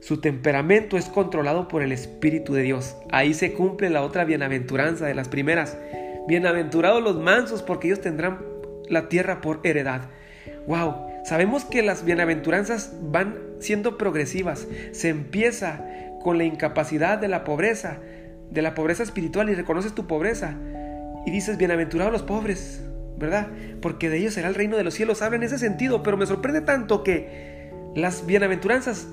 Su 0.00 0.20
temperamento 0.20 0.96
es 0.96 1.06
controlado 1.06 1.68
por 1.68 1.82
el 1.82 1.92
Espíritu 1.92 2.54
de 2.54 2.62
Dios. 2.62 2.96
Ahí 3.10 3.34
se 3.34 3.52
cumple 3.52 3.90
la 3.90 4.02
otra 4.02 4.24
bienaventuranza 4.24 5.06
de 5.06 5.14
las 5.14 5.28
primeras. 5.28 5.76
Bienaventurados 6.26 7.02
los 7.02 7.16
mansos 7.16 7.62
porque 7.62 7.88
ellos 7.88 8.00
tendrán 8.00 8.38
la 8.88 9.08
tierra 9.08 9.40
por 9.40 9.60
heredad. 9.62 10.08
Wow, 10.66 10.94
sabemos 11.24 11.64
que 11.64 11.82
las 11.82 12.04
bienaventuranzas 12.04 12.94
van 13.02 13.38
siendo 13.58 13.98
progresivas. 13.98 14.66
Se 14.92 15.10
empieza 15.10 15.84
con 16.22 16.38
la 16.38 16.44
incapacidad 16.44 17.18
de 17.18 17.28
la 17.28 17.44
pobreza, 17.44 17.98
de 18.50 18.62
la 18.62 18.74
pobreza 18.74 19.02
espiritual 19.02 19.50
y 19.50 19.54
reconoces 19.54 19.94
tu 19.94 20.06
pobreza. 20.06 20.56
Y 21.26 21.30
dices, 21.30 21.58
bienaventurados 21.58 22.12
los 22.12 22.22
pobres, 22.22 22.82
¿verdad? 23.20 23.48
Porque 23.80 24.08
de 24.08 24.16
ellos 24.16 24.34
será 24.34 24.48
el 24.48 24.56
reino 24.56 24.76
de 24.76 24.82
los 24.82 24.94
cielos. 24.94 25.22
Habla 25.22 25.36
en 25.36 25.42
ese 25.44 25.58
sentido, 25.58 26.02
pero 26.02 26.16
me 26.16 26.26
sorprende 26.26 26.62
tanto 26.62 27.04
que 27.04 27.70
las 27.94 28.26
bienaventuranzas 28.26 29.06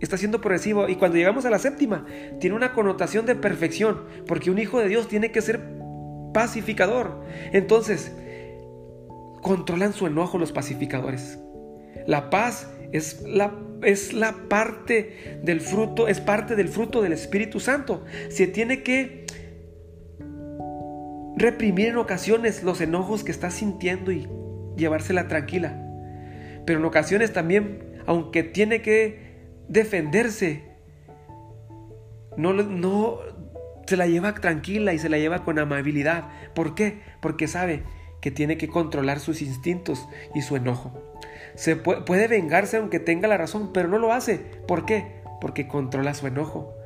está 0.00 0.16
siendo 0.16 0.40
progresivo 0.40 0.88
y 0.88 0.94
cuando 0.94 1.16
llegamos 1.16 1.44
a 1.44 1.50
la 1.50 1.58
séptima 1.58 2.06
tiene 2.38 2.54
una 2.54 2.72
connotación 2.72 3.26
de 3.26 3.34
perfección, 3.34 4.04
porque 4.26 4.50
un 4.52 4.58
hijo 4.58 4.78
de 4.78 4.88
Dios 4.88 5.08
tiene 5.08 5.32
que 5.32 5.40
ser 5.40 5.60
pacificador. 6.32 7.24
Entonces, 7.52 8.12
controlan 9.42 9.94
su 9.94 10.06
enojo 10.06 10.38
los 10.38 10.52
pacificadores. 10.52 11.38
La 12.06 12.30
paz 12.30 12.68
es 12.92 13.22
la, 13.22 13.52
es 13.82 14.12
la 14.12 14.34
parte 14.48 15.40
del 15.42 15.60
fruto, 15.60 16.06
es 16.06 16.20
parte 16.20 16.54
del 16.54 16.68
fruto 16.68 17.00
del 17.00 17.14
Espíritu 17.14 17.60
Santo. 17.60 18.04
Se 18.28 18.46
tiene 18.46 18.82
que 18.82 19.26
reprimir 21.38 21.88
en 21.88 21.96
ocasiones 21.96 22.62
los 22.62 22.80
enojos 22.80 23.24
que 23.24 23.30
está 23.30 23.50
sintiendo 23.50 24.12
y 24.12 24.28
llevársela 24.76 25.28
tranquila. 25.28 25.84
Pero 26.66 26.80
en 26.80 26.84
ocasiones 26.84 27.32
también, 27.32 28.02
aunque 28.06 28.42
tiene 28.42 28.82
que 28.82 29.38
defenderse, 29.68 30.64
no, 32.36 32.52
no 32.52 33.20
se 33.86 33.96
la 33.96 34.06
lleva 34.06 34.34
tranquila 34.34 34.92
y 34.92 34.98
se 34.98 35.08
la 35.08 35.18
lleva 35.18 35.44
con 35.44 35.58
amabilidad. 35.58 36.28
¿Por 36.54 36.74
qué? 36.74 37.00
Porque 37.20 37.46
sabe 37.46 37.84
que 38.20 38.30
tiene 38.30 38.58
que 38.58 38.68
controlar 38.68 39.20
sus 39.20 39.40
instintos 39.40 40.08
y 40.34 40.42
su 40.42 40.56
enojo. 40.56 41.02
Se 41.54 41.76
puede, 41.76 42.02
puede 42.02 42.28
vengarse 42.28 42.76
aunque 42.76 43.00
tenga 43.00 43.28
la 43.28 43.36
razón, 43.36 43.72
pero 43.72 43.88
no 43.88 43.98
lo 43.98 44.12
hace. 44.12 44.38
¿Por 44.66 44.84
qué? 44.84 45.22
Porque 45.40 45.68
controla 45.68 46.14
su 46.14 46.26
enojo. 46.26 46.77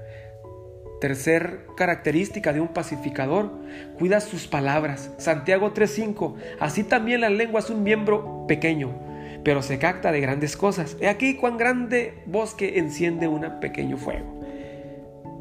Tercer 1.02 1.66
característica 1.76 2.52
de 2.52 2.60
un 2.60 2.68
pacificador, 2.68 3.50
cuida 3.98 4.20
sus 4.20 4.46
palabras. 4.46 5.10
Santiago 5.18 5.74
3:5, 5.74 6.36
así 6.60 6.84
también 6.84 7.22
la 7.22 7.28
lengua 7.28 7.58
es 7.58 7.70
un 7.70 7.82
miembro 7.82 8.44
pequeño, 8.46 8.94
pero 9.42 9.62
se 9.62 9.80
capta 9.80 10.12
de 10.12 10.20
grandes 10.20 10.56
cosas. 10.56 10.96
He 11.00 11.08
aquí 11.08 11.34
cuán 11.34 11.56
grande 11.58 12.22
bosque 12.26 12.78
enciende 12.78 13.26
un 13.26 13.58
pequeño 13.58 13.96
fuego. 13.96 14.44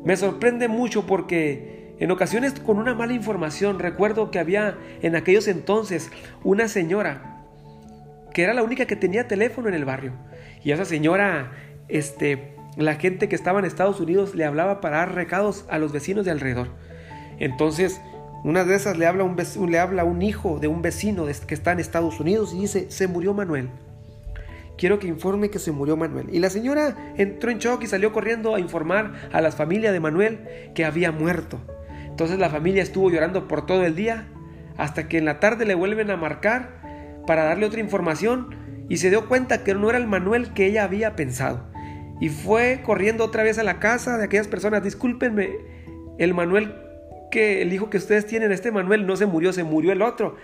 Me 0.04 0.18
sorprende 0.18 0.68
mucho 0.68 1.06
porque 1.06 1.94
en 2.00 2.10
ocasiones 2.10 2.54
con 2.54 2.80
una 2.80 2.96
mala 2.96 3.14
información 3.14 3.78
recuerdo 3.78 4.32
que 4.32 4.40
había 4.40 4.80
en 5.04 5.16
aquellos 5.16 5.48
entonces 5.48 6.10
una 6.44 6.70
señora 6.70 7.44
que 8.34 8.42
era 8.42 8.56
la 8.56 8.64
única 8.64 8.88
que 8.88 8.96
tenía 8.96 9.28
teléfono 9.28 9.68
en 9.68 9.76
el 9.76 9.86
barrio 9.86 10.14
y 10.64 10.72
esa 10.72 10.86
señora 10.86 11.52
este 11.88 12.56
la 12.78 12.96
gente 12.96 13.28
que 13.28 13.36
estaba 13.36 13.60
en 13.60 13.66
Estados 13.66 14.00
Unidos 14.00 14.36
le 14.36 14.46
hablaba 14.46 14.82
para 14.82 14.98
dar 14.98 15.16
recados 15.16 15.66
a 15.70 15.78
los 15.78 15.92
vecinos 15.92 16.26
de 16.26 16.32
alrededor. 16.32 16.70
Entonces, 17.40 18.02
una 18.44 18.64
de 18.64 18.76
esas 18.76 18.98
le 18.98 19.06
habla 19.06 19.24
un, 19.24 19.36
le 19.70 19.80
habla 19.80 20.04
un 20.04 20.22
hijo 20.22 20.60
de 20.60 20.68
un 20.68 20.82
vecino 20.82 21.26
que 21.48 21.54
está 21.54 21.72
en 21.72 21.80
Estados 21.80 22.20
Unidos 22.20 22.54
y 22.54 22.62
dice, 22.62 22.90
se 22.90 23.08
murió 23.08 23.34
Manuel. 23.34 23.70
Quiero 24.78 25.00
que 25.00 25.08
informe 25.08 25.50
que 25.50 25.60
se 25.60 25.72
murió 25.72 25.96
Manuel. 25.98 26.28
Y 26.32 26.40
la 26.40 26.50
señora 26.50 27.14
entró 27.18 27.52
en 27.52 27.60
shock 27.60 27.84
y 27.84 27.88
salió 27.88 28.12
corriendo 28.14 28.56
a 28.56 28.60
informar 28.60 29.14
a 29.32 29.42
la 29.42 29.52
familia 29.52 29.92
de 29.92 30.00
Manuel 30.00 30.40
que 30.74 30.86
había 30.86 31.12
muerto. 31.12 31.60
Entonces 32.08 32.40
la 32.40 32.50
familia 32.50 32.82
estuvo 32.82 33.12
llorando 33.12 33.48
por 33.48 33.66
todo 33.66 33.86
el 33.86 33.96
día 33.96 34.28
hasta 34.78 35.08
que 35.08 35.18
en 35.18 35.26
la 35.26 35.40
tarde 35.40 35.66
le 35.66 35.76
vuelven 35.76 36.10
a 36.10 36.18
marcar 36.18 36.82
para 37.28 37.44
darle 37.44 37.66
otra 37.66 37.80
información 37.80 38.56
y 38.90 38.98
se 38.98 39.10
dio 39.10 39.28
cuenta 39.28 39.64
que 39.64 39.76
no 39.76 39.90
era 39.90 40.00
el 40.00 40.08
Manuel 40.08 40.54
que 40.54 40.66
ella 40.66 40.84
había 40.84 41.16
pensado 41.16 41.71
y 42.22 42.30
fue 42.30 42.82
corriendo 42.86 43.26
otra 43.26 43.44
vez 43.44 43.58
a 43.58 43.64
la 43.64 43.80
casa 43.80 44.18
de 44.18 44.26
aquellas 44.26 44.48
personas. 44.48 44.84
Discúlpenme, 44.84 45.50
el 46.20 46.34
Manuel 46.36 46.76
que 47.32 47.64
el 47.64 47.74
hijo 47.74 47.90
que 47.90 47.98
ustedes 47.98 48.28
tienen, 48.28 48.52
este 48.52 48.72
Manuel 48.72 49.08
no 49.08 49.18
se 49.18 49.26
murió, 49.26 49.52
se 49.52 49.64
murió 49.64 49.92
el 49.92 50.04
otro. 50.04 50.36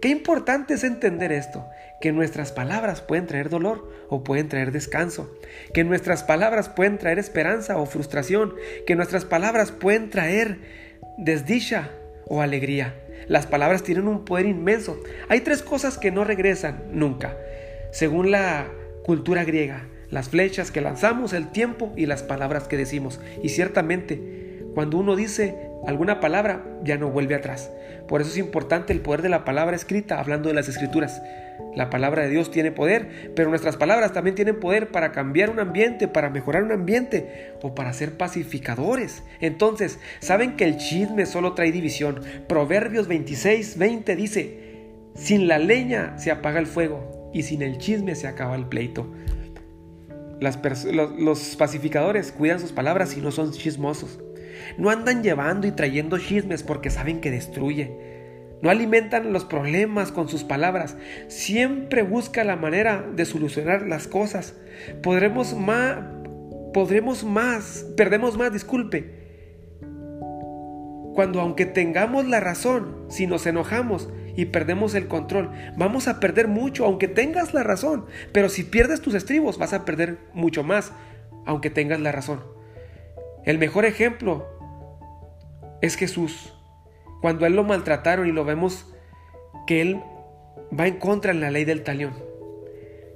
Qué 0.00 0.08
importante 0.08 0.74
es 0.74 0.82
entender 0.82 1.32
esto, 1.32 1.66
que 2.00 2.10
nuestras 2.10 2.52
palabras 2.52 3.02
pueden 3.02 3.26
traer 3.26 3.50
dolor 3.50 3.90
o 4.08 4.24
pueden 4.24 4.48
traer 4.48 4.72
descanso, 4.72 5.30
que 5.74 5.84
nuestras 5.84 6.24
palabras 6.24 6.70
pueden 6.70 6.96
traer 6.96 7.18
esperanza 7.18 7.76
o 7.76 7.84
frustración, 7.84 8.54
que 8.86 8.96
nuestras 8.96 9.26
palabras 9.26 9.72
pueden 9.72 10.08
traer 10.08 10.58
desdicha 11.18 11.90
o 12.28 12.40
alegría. 12.40 12.94
Las 13.28 13.46
palabras 13.46 13.82
tienen 13.82 14.08
un 14.08 14.24
poder 14.24 14.46
inmenso. 14.46 14.98
Hay 15.28 15.40
tres 15.40 15.62
cosas 15.62 15.98
que 15.98 16.10
no 16.10 16.24
regresan 16.24 16.84
nunca, 16.92 17.36
según 17.90 18.30
la 18.30 18.68
cultura 19.04 19.44
griega 19.44 19.86
las 20.10 20.28
flechas 20.28 20.70
que 20.70 20.80
lanzamos, 20.80 21.32
el 21.32 21.48
tiempo 21.48 21.92
y 21.96 22.06
las 22.06 22.22
palabras 22.22 22.68
que 22.68 22.76
decimos. 22.76 23.20
Y 23.42 23.50
ciertamente, 23.50 24.62
cuando 24.74 24.98
uno 24.98 25.16
dice 25.16 25.56
alguna 25.86 26.20
palabra, 26.20 26.64
ya 26.84 26.96
no 26.98 27.10
vuelve 27.10 27.34
atrás. 27.34 27.70
Por 28.08 28.20
eso 28.20 28.30
es 28.30 28.38
importante 28.38 28.92
el 28.92 29.00
poder 29.00 29.22
de 29.22 29.28
la 29.28 29.44
palabra 29.44 29.74
escrita, 29.74 30.20
hablando 30.20 30.48
de 30.48 30.54
las 30.54 30.68
escrituras. 30.68 31.20
La 31.74 31.90
palabra 31.90 32.22
de 32.22 32.30
Dios 32.30 32.50
tiene 32.50 32.70
poder, 32.70 33.32
pero 33.34 33.50
nuestras 33.50 33.76
palabras 33.76 34.12
también 34.12 34.36
tienen 34.36 34.60
poder 34.60 34.88
para 34.90 35.12
cambiar 35.12 35.50
un 35.50 35.58
ambiente, 35.58 36.06
para 36.08 36.30
mejorar 36.30 36.62
un 36.62 36.72
ambiente 36.72 37.54
o 37.62 37.74
para 37.74 37.92
ser 37.92 38.16
pacificadores. 38.16 39.22
Entonces, 39.40 39.98
¿saben 40.20 40.56
que 40.56 40.64
el 40.64 40.76
chisme 40.76 41.26
solo 41.26 41.54
trae 41.54 41.72
división? 41.72 42.20
Proverbios 42.48 43.08
26, 43.08 43.78
20 43.78 44.16
dice, 44.16 44.60
sin 45.14 45.48
la 45.48 45.58
leña 45.58 46.18
se 46.18 46.30
apaga 46.30 46.60
el 46.60 46.66
fuego 46.66 47.30
y 47.32 47.42
sin 47.42 47.62
el 47.62 47.78
chisme 47.78 48.14
se 48.14 48.28
acaba 48.28 48.54
el 48.56 48.66
pleito 48.66 49.10
los, 50.40 51.56
pacificadores 51.56 52.32
cuidan 52.32 52.60
sus 52.60 52.72
palabras 52.72 53.16
y 53.16 53.20
no 53.20 53.30
son 53.30 53.52
chismosos. 53.52 54.20
No 54.78 54.90
andan 54.90 55.22
llevando 55.22 55.66
y 55.66 55.72
trayendo 55.72 56.18
chismes 56.18 56.62
porque 56.62 56.90
saben 56.90 57.20
que 57.20 57.30
destruye. 57.30 58.16
No 58.62 58.70
alimentan 58.70 59.32
los 59.32 59.44
problemas 59.44 60.12
con 60.12 60.28
sus 60.28 60.44
palabras. 60.44 60.96
Siempre 61.28 62.02
busca 62.02 62.42
la 62.44 62.56
manera 62.56 63.06
de 63.14 63.24
solucionar 63.24 63.86
las 63.86 64.08
cosas. 64.08 64.54
Podremos, 65.02 65.54
podremos 66.72 67.24
más, 67.24 67.86
perdemos 67.96 68.36
más, 68.38 68.52
disculpe, 68.52 69.16
cuando 71.14 71.40
aunque 71.40 71.64
tengamos 71.64 72.26
la 72.26 72.40
razón, 72.40 73.06
si 73.08 73.26
nos 73.26 73.46
enojamos 73.46 74.10
y 74.36 74.46
perdemos 74.46 74.94
el 74.94 75.08
control, 75.08 75.50
vamos 75.76 76.06
a 76.06 76.20
perder 76.20 76.46
mucho, 76.46 76.84
aunque 76.84 77.08
tengas 77.08 77.54
la 77.54 77.62
razón, 77.62 78.06
pero 78.32 78.48
si 78.48 78.62
pierdes 78.62 79.00
tus 79.00 79.14
estribos, 79.14 79.58
vas 79.58 79.72
a 79.72 79.84
perder 79.84 80.18
mucho 80.34 80.62
más, 80.62 80.92
aunque 81.46 81.70
tengas 81.70 82.00
la 82.00 82.12
razón. 82.12 82.44
El 83.44 83.58
mejor 83.58 83.86
ejemplo 83.86 84.46
es 85.80 85.96
Jesús. 85.96 86.52
Cuando 87.22 87.46
él 87.46 87.56
lo 87.56 87.64
maltrataron 87.64 88.26
y 88.26 88.32
lo 88.32 88.44
vemos 88.44 88.92
que 89.66 89.80
él 89.80 90.00
va 90.78 90.86
en 90.86 90.98
contra 90.98 91.32
de 91.32 91.40
la 91.40 91.50
ley 91.50 91.64
del 91.64 91.82
talión. 91.82 92.14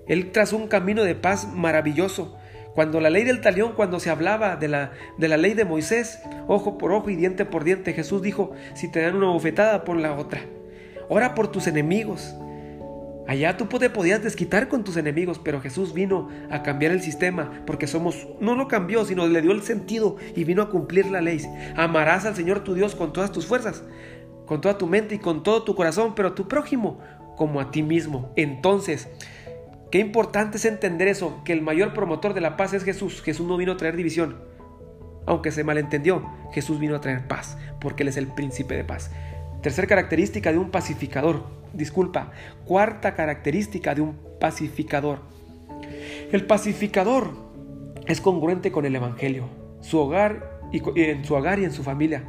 Él 0.07 0.33
trazó 0.33 0.57
un 0.57 0.69
camino 0.69 1.05
de 1.05 1.15
paz 1.15 1.49
maravilloso. 1.53 2.37
Cuando 2.75 3.01
la 3.01 3.11
ley 3.11 3.25
del 3.25 3.41
talión, 3.41 3.73
cuando 3.75 4.01
se 4.01 4.11
hablaba 4.11 4.57
de 4.57 4.69
la, 4.69 4.93
de 5.19 5.29
la 5.29 5.37
ley 5.37 5.55
de 5.55 5.65
Moisés, 5.65 6.21
ojo 6.47 6.79
por 6.79 6.93
ojo 6.93 7.11
y 7.11 7.17
diente 7.17 7.45
por 7.45 7.65
diente, 7.65 7.93
Jesús 7.93 8.23
dijo, 8.23 8.53
si 8.75 8.91
te 8.91 9.03
dan 9.03 9.17
una 9.17 9.27
bofetada, 9.27 9.85
pon 9.85 10.03
la 10.03 10.15
otra. 10.15 10.41
Ora 11.13 11.35
por 11.35 11.49
tus 11.49 11.67
enemigos. 11.67 12.37
Allá 13.27 13.57
tú 13.57 13.67
te 13.67 13.91
podías 13.91 14.23
desquitar 14.23 14.69
con 14.69 14.85
tus 14.85 14.97
enemigos, 14.97 15.41
pero 15.43 15.61
Jesús 15.61 15.93
vino 15.93 16.29
a 16.51 16.63
cambiar 16.63 16.93
el 16.93 17.03
sistema, 17.03 17.63
porque 17.67 17.89
somos, 17.89 18.29
no 18.41 18.55
lo 18.55 18.69
cambió, 18.69 19.05
sino 19.05 19.27
le 19.27 19.43
dio 19.43 19.51
el 19.51 19.63
sentido 19.63 20.17
y 20.37 20.45
vino 20.45 20.63
a 20.63 20.71
cumplir 20.71 21.11
la 21.11 21.21
ley. 21.21 21.41
Amarás 21.77 22.27
al 22.27 22.37
Señor 22.37 22.63
tu 22.63 22.75
Dios 22.75 22.95
con 22.95 23.13
todas 23.13 23.33
tus 23.33 23.45
fuerzas, 23.45 23.83
con 24.47 24.61
toda 24.61 24.79
tu 24.79 24.87
mente 24.87 25.17
y 25.17 25.19
con 25.19 25.43
todo 25.43 25.65
tu 25.65 25.75
corazón, 25.75 26.15
pero 26.15 26.33
tu 26.35 26.47
prójimo 26.47 27.01
como 27.37 27.61
a 27.61 27.73
ti 27.73 27.83
mismo. 27.83 28.33
Entonces, 28.37 29.09
qué 29.91 29.99
importante 29.99 30.59
es 30.59 30.65
entender 30.65 31.09
eso, 31.09 31.43
que 31.45 31.53
el 31.53 31.61
mayor 31.61 31.93
promotor 31.93 32.35
de 32.35 32.41
la 32.41 32.57
paz 32.57 32.73
es 32.73 32.85
Jesús. 32.85 33.21
Jesús 33.21 33.49
no 33.49 33.57
vino 33.57 33.73
a 33.73 33.77
traer 33.77 33.97
división. 33.97 34.45
Aunque 35.27 35.51
se 35.51 35.65
malentendió, 35.65 36.25
Jesús 36.53 36.79
vino 36.79 36.95
a 36.95 37.01
traer 37.01 37.27
paz, 37.27 37.59
porque 37.81 38.05
Él 38.05 38.09
es 38.11 38.17
el 38.17 38.29
príncipe 38.29 38.77
de 38.77 38.85
paz. 38.85 39.11
Tercer 39.63 39.87
característica 39.87 40.53
de 40.53 40.59
un 40.59 40.71
pacificador. 40.71 41.45
Disculpa. 41.73 42.33
Cuarta 42.65 43.15
característica 43.15 43.95
de 43.95 44.01
un 44.01 44.17
pacificador. 44.41 45.21
El 46.33 46.47
pacificador 46.47 47.33
es 48.07 48.21
congruente 48.21 48.73
con 48.73 48.87
el 48.87 48.97
Evangelio, 48.97 49.49
su 49.81 49.99
hogar 49.99 50.61
y 50.73 50.81
en 51.03 51.25
su 51.25 51.35
hogar 51.35 51.59
y 51.59 51.65
en 51.65 51.73
su 51.73 51.83
familia. 51.83 52.25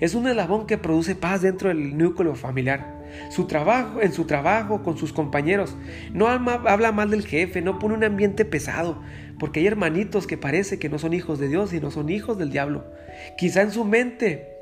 Es 0.00 0.14
un 0.14 0.26
eslabón 0.26 0.66
que 0.66 0.76
produce 0.76 1.14
paz 1.14 1.42
dentro 1.42 1.68
del 1.68 1.96
núcleo 1.96 2.34
familiar 2.34 2.94
su 3.30 3.46
trabajo, 3.46 4.00
en 4.00 4.12
su 4.12 4.24
trabajo, 4.24 4.82
con 4.82 4.96
sus 4.96 5.12
compañeros. 5.12 5.76
No 6.12 6.28
habla 6.28 6.92
mal 6.92 7.10
del 7.10 7.26
jefe, 7.26 7.62
no 7.62 7.78
pone 7.78 7.94
un 7.94 8.04
ambiente 8.04 8.44
pesado, 8.44 9.00
porque 9.38 9.60
hay 9.60 9.66
hermanitos 9.66 10.26
que 10.26 10.38
parece 10.38 10.78
que 10.78 10.88
no 10.88 10.98
son 10.98 11.12
hijos 11.12 11.38
de 11.38 11.48
Dios 11.48 11.72
y 11.72 11.80
no 11.80 11.90
son 11.90 12.08
hijos 12.08 12.38
del 12.38 12.50
diablo. 12.50 12.84
Quizá 13.36 13.62
en 13.62 13.70
su 13.70 13.84
mente 13.84 14.53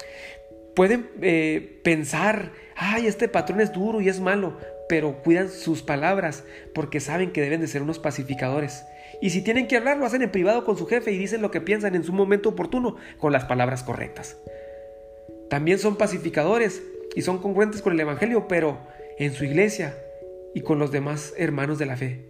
pueden 0.75 1.09
eh, 1.21 1.81
pensar, 1.83 2.53
ay, 2.77 3.07
este 3.07 3.29
patrón 3.29 3.61
es 3.61 3.73
duro 3.73 4.01
y 4.01 4.09
es 4.09 4.21
malo, 4.21 4.59
pero 4.89 5.23
cuidan 5.23 5.49
sus 5.49 5.83
palabras 5.83 6.45
porque 6.75 7.01
saben 7.01 7.33
que 7.33 7.43
deben 7.43 7.61
de 7.61 7.69
ser 7.69 7.83
unos 7.83 7.99
pacificadores. 7.99 8.85
Y 9.21 9.31
si 9.31 9.43
tienen 9.43 9.69
que 9.69 9.77
hablar, 9.77 9.99
lo 9.99 10.07
hacen 10.07 10.23
en 10.23 10.31
privado 10.31 10.65
con 10.65 10.77
su 10.77 10.87
jefe 10.87 11.13
y 11.13 11.19
dicen 11.19 11.43
lo 11.43 11.51
que 11.51 11.61
piensan 11.61 11.95
en 11.95 12.05
su 12.05 12.13
momento 12.13 12.51
oportuno 12.51 12.97
con 13.19 13.33
las 13.33 13.45
palabras 13.45 13.83
correctas. 13.83 14.37
También 15.49 15.79
son 15.79 15.97
pacificadores 15.97 16.83
y 17.15 17.23
son 17.23 17.39
congruentes 17.39 17.83
con 17.83 17.93
el 17.93 18.01
Evangelio, 18.01 18.49
pero 18.49 18.79
en 19.19 19.33
su 19.33 19.45
iglesia 19.45 19.95
y 20.55 20.63
con 20.63 20.79
los 20.79 20.91
demás 20.91 21.35
hermanos 21.37 21.79
de 21.79 21.87
la 21.87 21.97
fe. 21.97 22.25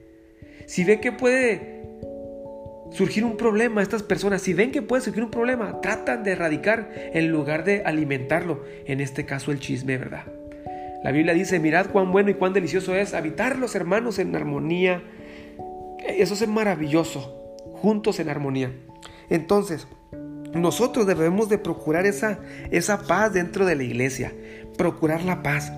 Si 0.67 0.85
ve 0.85 1.01
que 1.01 1.13
puede 1.13 1.82
surgir 2.93 3.25
un 3.25 3.37
problema, 3.37 3.83
estas 3.83 4.03
personas, 4.03 4.43
si 4.43 4.55
ven 4.55 4.71
que 4.71 4.83
puede 4.83 5.03
surgir 5.03 5.25
un 5.25 5.31
problema, 5.31 5.81
tratan 5.81 6.23
de 6.25 6.33
erradicar 6.33 6.91
en 6.95 7.31
lugar 7.31 7.65
de 7.65 7.83
alimentarlo, 7.85 8.64
en 8.87 9.01
este 9.01 9.25
caso 9.25 9.51
el 9.51 9.61
chisme, 9.61 9.97
¿verdad? 9.99 10.25
La 11.03 11.11
Biblia 11.11 11.35
dice, 11.35 11.59
mirad 11.59 11.87
cuán 11.87 12.12
bueno 12.12 12.31
y 12.31 12.35
cuán 12.35 12.53
delicioso 12.53 12.95
es 12.95 13.12
habitar 13.12 13.59
los 13.59 13.75
hermanos 13.75 14.21
en 14.21 14.37
armonía. 14.37 15.03
Eso 16.07 16.35
es 16.35 16.47
maravilloso, 16.47 17.57
juntos 17.75 18.21
en 18.21 18.29
armonía. 18.29 18.71
Entonces, 19.29 19.88
nosotros 20.55 21.07
debemos 21.07 21.49
de 21.49 21.59
procurar 21.59 22.07
esa, 22.07 22.38
esa 22.71 23.03
paz 23.03 23.33
dentro 23.33 23.66
de 23.66 23.75
la 23.75 23.83
iglesia, 23.83 24.33
procurar 24.77 25.25
la 25.25 25.43
paz, 25.43 25.73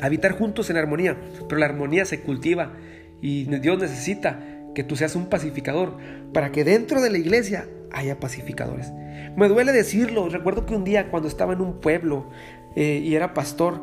habitar 0.00 0.32
juntos 0.32 0.68
en 0.70 0.78
armonía, 0.78 1.16
pero 1.48 1.58
la 1.58 1.66
armonía 1.66 2.04
se 2.04 2.20
cultiva 2.20 2.72
y 3.20 3.44
Dios 3.44 3.78
necesita 3.78 4.49
que 4.80 4.84
tú 4.84 4.96
seas 4.96 5.14
un 5.14 5.26
pacificador 5.26 5.98
para 6.32 6.52
que 6.52 6.64
dentro 6.64 7.02
de 7.02 7.10
la 7.10 7.18
iglesia 7.18 7.68
haya 7.92 8.18
pacificadores. 8.18 8.90
Me 9.36 9.46
duele 9.46 9.72
decirlo, 9.72 10.30
recuerdo 10.30 10.64
que 10.64 10.74
un 10.74 10.84
día 10.84 11.10
cuando 11.10 11.28
estaba 11.28 11.52
en 11.52 11.60
un 11.60 11.80
pueblo 11.80 12.30
eh, 12.76 13.02
y 13.04 13.14
era 13.14 13.34
pastor, 13.34 13.78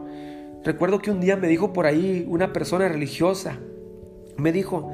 recuerdo 0.63 0.97
que 0.97 1.11
un 1.11 1.21
día 1.21 1.35
me 1.37 1.47
dijo 1.47 1.71
por 1.71 1.85
ahí 1.85 2.25
una 2.27 2.51
persona 2.51 2.87
religiosa, 2.87 3.59
me 4.37 4.51
dijo, 4.51 4.91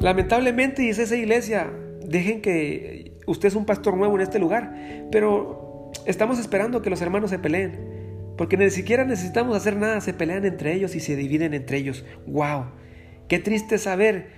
lamentablemente 0.00 0.80
dice 0.80 1.02
esa 1.02 1.16
iglesia, 1.16 1.70
dejen 2.06 2.40
que 2.40 3.18
usted 3.26 3.48
es 3.48 3.54
un 3.54 3.66
pastor 3.66 3.98
nuevo 3.98 4.14
en 4.14 4.22
este 4.22 4.38
lugar, 4.38 4.74
pero 5.12 5.92
estamos 6.06 6.38
esperando 6.38 6.80
que 6.80 6.88
los 6.88 7.02
hermanos 7.02 7.28
se 7.28 7.38
peleen. 7.38 7.98
Porque 8.38 8.56
ni 8.56 8.70
siquiera 8.70 9.04
necesitamos 9.04 9.54
hacer 9.54 9.76
nada, 9.76 10.00
se 10.00 10.14
pelean 10.14 10.46
entre 10.46 10.72
ellos 10.72 10.94
y 10.94 11.00
se 11.00 11.16
dividen 11.16 11.52
entre 11.52 11.76
ellos. 11.76 12.06
¡Wow! 12.26 12.70
Qué 13.28 13.38
triste 13.38 13.76
saber 13.76 14.37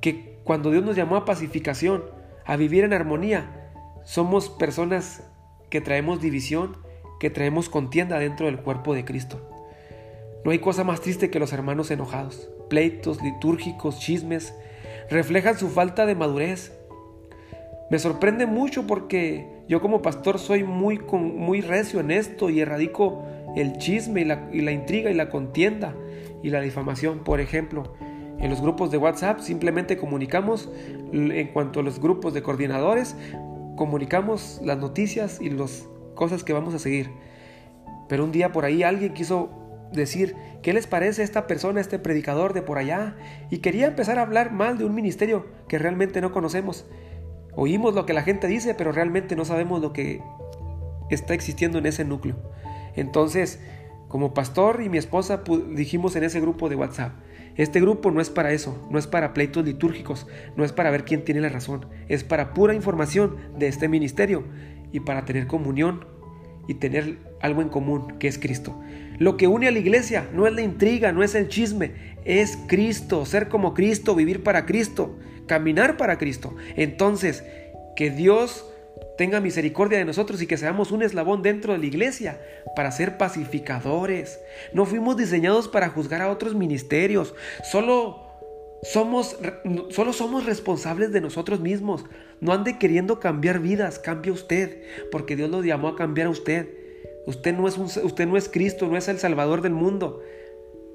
que 0.00 0.38
cuando 0.44 0.70
Dios 0.70 0.84
nos 0.84 0.96
llamó 0.96 1.16
a 1.16 1.24
pacificación, 1.24 2.04
a 2.44 2.56
vivir 2.56 2.84
en 2.84 2.92
armonía, 2.92 3.70
somos 4.04 4.48
personas 4.48 5.24
que 5.70 5.80
traemos 5.80 6.20
división, 6.20 6.76
que 7.18 7.30
traemos 7.30 7.68
contienda 7.68 8.18
dentro 8.18 8.46
del 8.46 8.60
cuerpo 8.60 8.94
de 8.94 9.04
Cristo. 9.04 9.40
No 10.44 10.52
hay 10.52 10.60
cosa 10.60 10.84
más 10.84 11.00
triste 11.00 11.30
que 11.30 11.40
los 11.40 11.52
hermanos 11.52 11.90
enojados. 11.90 12.48
Pleitos 12.68 13.22
litúrgicos, 13.22 13.98
chismes, 13.98 14.54
reflejan 15.10 15.58
su 15.58 15.68
falta 15.68 16.06
de 16.06 16.14
madurez, 16.14 16.72
me 17.88 18.00
sorprende 18.00 18.46
mucho 18.46 18.86
porque 18.86 19.46
yo 19.68 19.80
como 19.80 20.02
pastor 20.02 20.40
soy 20.40 20.64
muy, 20.64 20.98
muy 20.98 21.60
recio 21.60 22.00
en 22.00 22.10
esto 22.10 22.50
y 22.50 22.60
erradico 22.60 23.24
el 23.54 23.78
chisme 23.78 24.22
y 24.22 24.24
la, 24.24 24.48
y 24.52 24.60
la 24.62 24.72
intriga 24.72 25.08
y 25.10 25.14
la 25.14 25.30
contienda 25.30 25.94
y 26.42 26.50
la 26.50 26.60
difamación. 26.60 27.20
Por 27.20 27.40
ejemplo, 27.40 27.94
en 28.38 28.50
los 28.50 28.60
grupos 28.60 28.90
de 28.90 28.98
WhatsApp 28.98 29.40
simplemente 29.40 29.96
comunicamos, 29.96 30.68
en 31.12 31.48
cuanto 31.48 31.80
a 31.80 31.82
los 31.82 32.00
grupos 32.00 32.34
de 32.34 32.42
coordinadores, 32.42 33.16
comunicamos 33.76 34.60
las 34.64 34.78
noticias 34.78 35.40
y 35.40 35.50
las 35.50 35.88
cosas 36.14 36.44
que 36.44 36.52
vamos 36.52 36.74
a 36.74 36.78
seguir. 36.78 37.10
Pero 38.08 38.24
un 38.24 38.32
día 38.32 38.52
por 38.52 38.64
ahí 38.64 38.82
alguien 38.82 39.14
quiso 39.14 39.50
decir, 39.92 40.36
¿qué 40.62 40.72
les 40.72 40.86
parece 40.86 41.22
esta 41.22 41.46
persona, 41.46 41.80
este 41.80 41.98
predicador 41.98 42.52
de 42.52 42.62
por 42.62 42.78
allá? 42.78 43.16
Y 43.50 43.58
quería 43.58 43.86
empezar 43.86 44.18
a 44.18 44.22
hablar 44.22 44.52
mal 44.52 44.78
de 44.78 44.84
un 44.84 44.94
ministerio 44.94 45.46
que 45.68 45.78
realmente 45.78 46.20
no 46.20 46.32
conocemos. 46.32 46.86
Oímos 47.54 47.94
lo 47.94 48.04
que 48.04 48.12
la 48.12 48.22
gente 48.22 48.48
dice, 48.48 48.74
pero 48.74 48.92
realmente 48.92 49.34
no 49.34 49.44
sabemos 49.44 49.80
lo 49.80 49.92
que 49.92 50.22
está 51.10 51.34
existiendo 51.34 51.78
en 51.78 51.86
ese 51.86 52.04
núcleo. 52.04 52.36
Entonces, 52.94 53.60
como 54.08 54.34
pastor 54.34 54.82
y 54.82 54.88
mi 54.88 54.98
esposa 54.98 55.42
dijimos 55.74 56.16
en 56.16 56.24
ese 56.24 56.40
grupo 56.40 56.68
de 56.68 56.76
WhatsApp, 56.76 57.12
este 57.56 57.80
grupo 57.80 58.10
no 58.10 58.20
es 58.20 58.30
para 58.30 58.52
eso, 58.52 58.86
no 58.90 58.98
es 58.98 59.06
para 59.06 59.34
pleitos 59.34 59.64
litúrgicos, 59.64 60.26
no 60.56 60.64
es 60.64 60.72
para 60.72 60.90
ver 60.90 61.04
quién 61.04 61.24
tiene 61.24 61.40
la 61.40 61.48
razón, 61.48 61.86
es 62.08 62.24
para 62.24 62.54
pura 62.54 62.74
información 62.74 63.36
de 63.58 63.68
este 63.68 63.88
ministerio 63.88 64.44
y 64.92 65.00
para 65.00 65.24
tener 65.24 65.46
comunión 65.46 66.06
y 66.68 66.74
tener 66.74 67.18
algo 67.40 67.62
en 67.62 67.68
común, 67.68 68.18
que 68.18 68.28
es 68.28 68.38
Cristo. 68.38 68.78
Lo 69.18 69.36
que 69.36 69.46
une 69.46 69.68
a 69.68 69.70
la 69.70 69.78
iglesia 69.78 70.28
no 70.34 70.46
es 70.46 70.54
la 70.54 70.62
intriga, 70.62 71.12
no 71.12 71.22
es 71.22 71.34
el 71.34 71.48
chisme, 71.48 71.92
es 72.24 72.58
Cristo, 72.66 73.24
ser 73.24 73.48
como 73.48 73.72
Cristo, 73.72 74.14
vivir 74.14 74.42
para 74.42 74.66
Cristo 74.66 75.16
caminar 75.46 75.96
para 75.96 76.18
Cristo. 76.18 76.54
Entonces, 76.76 77.44
que 77.94 78.10
Dios 78.10 78.66
tenga 79.16 79.40
misericordia 79.40 79.98
de 79.98 80.04
nosotros 80.04 80.40
y 80.42 80.46
que 80.46 80.56
seamos 80.56 80.92
un 80.92 81.02
eslabón 81.02 81.42
dentro 81.42 81.72
de 81.72 81.78
la 81.78 81.86
iglesia 81.86 82.40
para 82.74 82.92
ser 82.92 83.18
pacificadores. 83.18 84.40
No 84.72 84.86
fuimos 84.86 85.16
diseñados 85.16 85.68
para 85.68 85.88
juzgar 85.88 86.22
a 86.22 86.30
otros 86.30 86.54
ministerios. 86.54 87.34
Solo 87.64 88.26
somos, 88.82 89.36
solo 89.90 90.12
somos 90.12 90.46
responsables 90.46 91.12
de 91.12 91.20
nosotros 91.20 91.60
mismos. 91.60 92.04
No 92.40 92.52
ande 92.52 92.78
queriendo 92.78 93.18
cambiar 93.18 93.60
vidas, 93.60 93.98
cambie 93.98 94.32
usted, 94.32 94.82
porque 95.10 95.36
Dios 95.36 95.50
lo 95.50 95.62
llamó 95.62 95.88
a 95.88 95.96
cambiar 95.96 96.28
a 96.28 96.30
usted. 96.30 96.68
Usted 97.26 97.54
no 97.54 97.66
es, 97.66 97.76
usted 97.78 98.26
no 98.26 98.36
es 98.36 98.48
Cristo, 98.48 98.86
no 98.86 98.96
es 98.96 99.08
el 99.08 99.18
Salvador 99.18 99.62
del 99.62 99.72
mundo. 99.72 100.22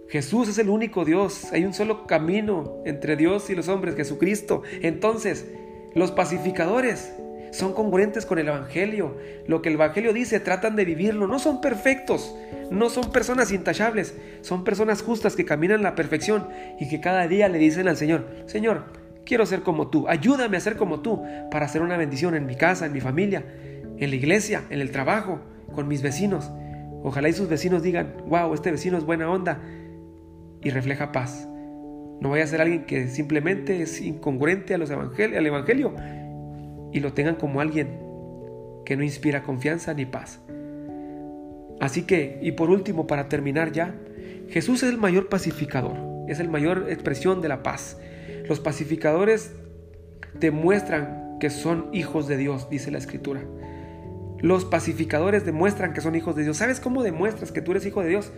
Jesús 0.08 0.50
es 0.50 0.58
el 0.58 0.70
único 0.70 1.06
Dios. 1.06 1.52
Hay 1.54 1.66
un 1.66 1.74
solo 1.74 2.06
camino 2.06 2.82
entre 2.86 3.16
Dios 3.16 3.50
y 3.50 3.56
los 3.56 3.68
hombres, 3.68 3.96
Jesucristo. 3.96 4.62
Entonces, 4.82 5.46
los 5.94 6.12
pacificadores 6.12 7.14
son 7.52 7.74
congruentes 7.74 8.26
con 8.26 8.40
el 8.40 8.48
Evangelio. 8.48 9.18
Lo 9.46 9.62
que 9.62 9.70
el 9.70 9.76
Evangelio 9.76 10.14
dice, 10.14 10.40
tratan 10.40 10.76
de 10.76 10.86
vivirlo. 10.86 11.28
No 11.28 11.38
son 11.38 11.62
perfectos, 11.62 12.34
no 12.72 12.90
son 12.90 13.12
personas 13.12 13.52
intachables, 13.52 14.16
son 14.42 14.64
personas 14.64 15.02
justas 15.02 15.36
que 15.36 15.46
caminan 15.46 15.84
la 15.84 15.96
perfección 15.96 16.48
y 16.80 16.90
que 16.90 17.02
cada 17.02 17.28
día 17.28 17.50
le 17.50 17.60
dicen 17.60 17.88
al 17.88 17.98
Señor, 17.98 18.26
Señor, 18.46 18.86
quiero 19.26 19.46
ser 19.46 19.62
como 19.62 19.90
tú, 19.90 20.08
ayúdame 20.08 20.58
a 20.58 20.62
ser 20.62 20.78
como 20.78 21.02
tú 21.02 21.22
para 21.52 21.66
hacer 21.66 21.82
una 21.82 21.98
bendición 21.98 22.36
en 22.36 22.46
mi 22.46 22.56
casa, 22.56 22.86
en 22.86 22.94
mi 22.94 23.02
familia, 23.02 23.44
en 23.98 24.10
la 24.10 24.16
iglesia, 24.16 24.64
en 24.70 24.80
el 24.80 24.92
trabajo, 24.92 25.40
con 25.76 25.88
mis 25.88 26.02
vecinos. 26.02 26.50
Ojalá 27.04 27.30
y 27.30 27.34
sus 27.34 27.50
vecinos 27.50 27.84
digan, 27.84 28.14
wow, 28.28 28.54
este 28.54 28.72
vecino 28.72 28.98
es 28.98 29.04
buena 29.04 29.30
onda 29.30 29.60
y 30.62 30.70
refleja 30.70 31.12
paz. 31.12 31.48
No 32.22 32.30
vaya 32.30 32.44
a 32.44 32.48
ser 32.48 32.62
alguien 32.62 32.86
que 32.86 33.08
simplemente 33.08 33.82
es 33.82 34.00
incongruente 34.00 34.76
a 34.76 34.78
los 34.78 34.92
evangel 34.92 35.36
al 35.36 35.46
Evangelio 35.46 35.96
y 36.92 37.00
lo 37.00 37.14
tengan 37.14 37.36
como 37.36 37.62
alguien 37.62 38.00
que 38.86 38.98
no 38.98 39.04
inspira 39.04 39.44
confianza 39.44 39.94
ni 39.94 40.06
paz. 40.06 40.40
Así 41.80 42.04
que, 42.04 42.40
y 42.42 42.52
por 42.52 42.70
último, 42.70 43.08
para 43.08 43.28
terminar 43.28 43.72
ya, 43.72 43.96
Jesús 44.50 44.84
es 44.84 44.90
el 44.90 44.98
mayor 44.98 45.30
pacificador, 45.30 45.98
es 46.28 46.40
el 46.40 46.50
mayor 46.50 46.88
expresión 46.90 47.42
de 47.42 47.50
la 47.50 47.64
paz. 47.64 48.00
Los 48.48 48.60
pacificadores 48.60 49.56
demuestran 50.40 51.38
que 51.40 51.50
son 51.50 51.90
hijos 51.92 52.28
de 52.28 52.38
Dios, 52.38 52.70
dice 52.70 52.92
la 52.92 53.00
Escritura. 53.00 53.42
Los 54.40 54.66
pacificadores 54.66 55.46
demuestran 55.46 55.94
que 55.94 56.02
son 56.02 56.16
hijos 56.16 56.36
de 56.36 56.44
Dios. 56.44 56.58
¿Sabes 56.58 56.80
cómo 56.80 57.04
demuestras 57.04 57.52
que 57.52 57.62
tú 57.62 57.72
eres 57.72 57.86
hijo 57.86 58.02
de 58.02 58.10
Dios? 58.10 58.32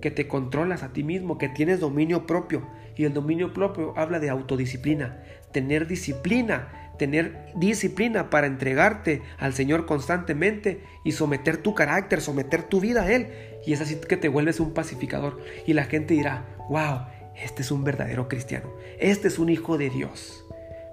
Que 0.00 0.10
te 0.10 0.26
controlas 0.26 0.82
a 0.82 0.92
ti 0.92 1.02
mismo, 1.02 1.38
que 1.38 1.48
tienes 1.48 1.80
dominio 1.80 2.26
propio. 2.26 2.66
Y 2.96 3.04
el 3.04 3.14
dominio 3.14 3.52
propio 3.52 3.94
habla 3.96 4.18
de 4.20 4.30
autodisciplina, 4.30 5.22
tener 5.52 5.86
disciplina, 5.86 6.89
tener 7.00 7.46
disciplina 7.54 8.28
para 8.28 8.46
entregarte 8.46 9.22
al 9.38 9.54
Señor 9.54 9.86
constantemente 9.86 10.82
y 11.02 11.12
someter 11.12 11.56
tu 11.56 11.74
carácter, 11.74 12.20
someter 12.20 12.64
tu 12.64 12.78
vida 12.78 13.04
a 13.04 13.10
Él. 13.10 13.28
Y 13.64 13.72
es 13.72 13.80
así 13.80 13.96
que 14.06 14.18
te 14.18 14.28
vuelves 14.28 14.60
un 14.60 14.74
pacificador. 14.74 15.40
Y 15.66 15.72
la 15.72 15.84
gente 15.84 16.12
dirá, 16.12 16.44
wow, 16.68 17.06
este 17.42 17.62
es 17.62 17.70
un 17.70 17.84
verdadero 17.84 18.28
cristiano, 18.28 18.68
este 18.98 19.28
es 19.28 19.38
un 19.38 19.48
hijo 19.48 19.78
de 19.78 19.88
Dios. 19.88 20.44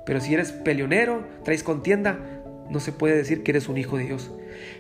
Pero 0.06 0.22
si 0.22 0.34
eres 0.34 0.54
peleonero, 0.54 1.28
traes 1.44 1.62
contienda, 1.62 2.18
no 2.70 2.80
se 2.80 2.94
puede 2.94 3.18
decir 3.18 3.44
que 3.44 3.52
eres 3.52 3.68
un 3.68 3.78
hijo 3.78 3.98
de 3.98 4.06
Dios. 4.06 4.32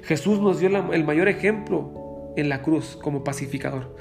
Jesús 0.03 0.39
nos 0.39 0.61
dio 0.61 0.69
el 0.93 1.03
mayor 1.03 1.27
ejemplo 1.27 2.31
en 2.37 2.47
la 2.47 2.61
cruz 2.61 2.97
como 3.03 3.25
pacificador. 3.25 3.97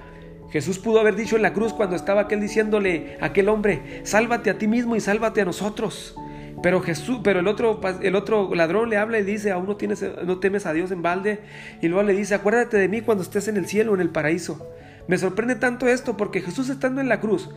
Jesús 0.51 0.79
pudo 0.79 1.01
haber 1.01 1.17
dicho 1.17 1.35
en 1.35 1.43
la 1.43 1.53
cruz 1.53 1.73
cuando 1.73 1.97
estaba 1.97 2.21
aquel 2.21 2.41
diciéndole 2.41 3.17
a 3.21 3.27
aquel 3.27 3.49
hombre, 3.49 4.03
sálvate 4.05 4.49
a 4.49 4.59
ti 4.59 4.69
mismo 4.69 4.95
y 4.95 5.01
sálvate 5.01 5.41
a 5.41 5.45
nosotros. 5.45 6.15
Pero 6.63 6.81
Jesús, 6.81 7.21
pero 7.23 7.41
el 7.41 7.49
otro, 7.49 7.81
el 8.03 8.15
otro 8.17 8.55
ladrón 8.55 8.91
le 8.91 8.97
habla 8.97 9.19
y 9.19 9.23
dice, 9.25 9.51
aún 9.51 9.67
no, 9.67 9.77
tienes, 9.77 10.05
no 10.25 10.39
temes 10.39 10.67
a 10.67 10.73
Dios 10.73 10.91
en 10.91 11.03
balde. 11.03 11.41
Y 11.83 11.89
luego 11.89 12.03
le 12.03 12.15
dice, 12.15 12.35
acuérdate 12.35 12.79
de 12.79 12.89
mí 12.89 13.03
cuando 13.03 13.23
estés 13.23 13.49
en 13.49 13.57
el 13.57 13.67
cielo, 13.67 13.95
en 13.95 14.01
el 14.01 14.11
paraíso. 14.11 14.67
Me 15.09 15.19
sorprende 15.19 15.55
tanto 15.55 15.87
esto 15.87 16.17
porque 16.17 16.41
Jesús 16.41 16.69
estando 16.69 17.01
en 17.01 17.09
la 17.09 17.21
cruz 17.21 17.49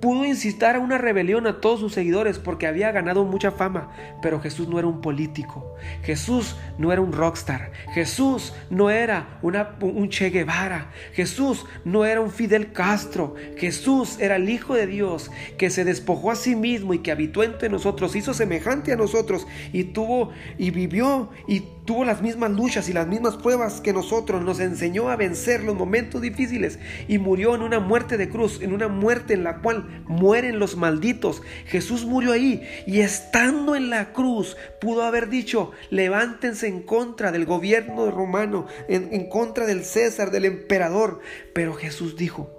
pudo 0.00 0.24
incitar 0.24 0.76
a 0.76 0.80
una 0.80 0.98
rebelión 0.98 1.46
a 1.46 1.60
todos 1.60 1.80
sus 1.80 1.94
seguidores 1.94 2.38
porque 2.38 2.66
había 2.66 2.92
ganado 2.92 3.24
mucha 3.24 3.50
fama, 3.50 3.90
pero 4.20 4.38
Jesús 4.38 4.68
no 4.68 4.78
era 4.78 4.86
un 4.86 5.00
político, 5.00 5.74
Jesús 6.02 6.56
no 6.76 6.92
era 6.92 7.00
un 7.00 7.12
rockstar, 7.12 7.72
Jesús 7.94 8.52
no 8.68 8.90
era 8.90 9.38
un 9.40 10.08
Che 10.10 10.28
Guevara, 10.28 10.90
Jesús 11.12 11.64
no 11.86 12.04
era 12.04 12.20
un 12.20 12.30
Fidel 12.30 12.72
Castro, 12.72 13.34
Jesús 13.56 14.18
era 14.20 14.36
el 14.36 14.50
Hijo 14.50 14.74
de 14.74 14.86
Dios 14.86 15.30
que 15.56 15.70
se 15.70 15.84
despojó 15.84 16.30
a 16.30 16.36
sí 16.36 16.54
mismo 16.54 16.92
y 16.92 16.98
que 16.98 17.10
habitó 17.12 17.42
entre 17.42 17.70
nosotros, 17.70 18.14
hizo 18.14 18.34
semejante 18.34 18.92
a 18.92 18.96
nosotros 18.96 19.46
y 19.72 19.84
tuvo 19.84 20.32
y 20.58 20.70
vivió 20.70 21.30
y 21.46 21.60
tuvo 21.84 22.04
las 22.04 22.22
mismas 22.22 22.50
luchas 22.50 22.88
y 22.88 22.92
las 22.92 23.06
mismas 23.06 23.36
pruebas 23.36 23.80
que 23.80 23.92
nosotros, 23.92 24.42
nos 24.42 24.60
enseñó 24.60 25.10
a 25.10 25.16
vencer 25.16 25.62
los 25.62 25.74
momentos 25.74 26.22
difíciles 26.22 26.78
y 27.08 27.18
murió 27.18 27.54
en 27.54 27.62
una 27.62 27.80
muerte 27.80 28.16
de 28.16 28.28
cruz, 28.28 28.60
en 28.62 28.72
una 28.72 28.88
muerte 28.88 29.34
en 29.34 29.44
la 29.44 29.58
cual 29.60 30.02
mueren 30.06 30.58
los 30.58 30.76
malditos. 30.76 31.42
Jesús 31.66 32.04
murió 32.04 32.32
ahí 32.32 32.62
y 32.86 33.00
estando 33.00 33.76
en 33.76 33.90
la 33.90 34.12
cruz 34.12 34.56
pudo 34.80 35.02
haber 35.02 35.28
dicho, 35.28 35.72
levántense 35.90 36.66
en 36.68 36.82
contra 36.82 37.32
del 37.32 37.44
gobierno 37.44 38.10
romano, 38.10 38.66
en, 38.88 39.12
en 39.12 39.28
contra 39.28 39.66
del 39.66 39.84
César, 39.84 40.30
del 40.30 40.46
emperador. 40.46 41.20
Pero 41.52 41.74
Jesús 41.74 42.16
dijo, 42.16 42.50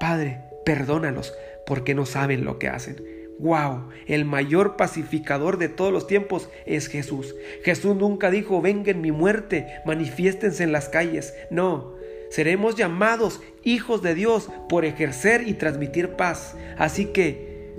Padre, 0.00 0.40
perdónalos 0.64 1.34
porque 1.66 1.94
no 1.94 2.06
saben 2.06 2.44
lo 2.44 2.58
que 2.58 2.68
hacen. 2.68 3.11
¡Wow! 3.42 3.88
El 4.06 4.24
mayor 4.24 4.76
pacificador 4.76 5.58
de 5.58 5.68
todos 5.68 5.92
los 5.92 6.06
tiempos 6.06 6.48
es 6.64 6.86
Jesús. 6.86 7.34
Jesús 7.64 7.96
nunca 7.96 8.30
dijo, 8.30 8.62
venga 8.62 8.92
en 8.92 9.00
mi 9.00 9.10
muerte, 9.10 9.66
manifiéstense 9.84 10.62
en 10.62 10.70
las 10.70 10.88
calles. 10.88 11.34
No, 11.50 11.94
seremos 12.30 12.76
llamados 12.76 13.40
hijos 13.64 14.00
de 14.00 14.14
Dios 14.14 14.48
por 14.68 14.84
ejercer 14.84 15.48
y 15.48 15.54
transmitir 15.54 16.10
paz. 16.10 16.54
Así 16.78 17.06
que, 17.06 17.74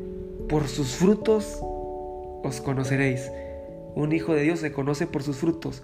por 0.49 0.67
sus 0.67 0.95
frutos 0.95 1.59
os 2.43 2.59
conoceréis. 2.59 3.31
Un 3.95 4.11
hijo 4.11 4.35
de 4.35 4.41
Dios 4.43 4.59
se 4.59 4.73
conoce 4.73 5.07
por 5.07 5.23
sus 5.23 5.37
frutos. 5.37 5.83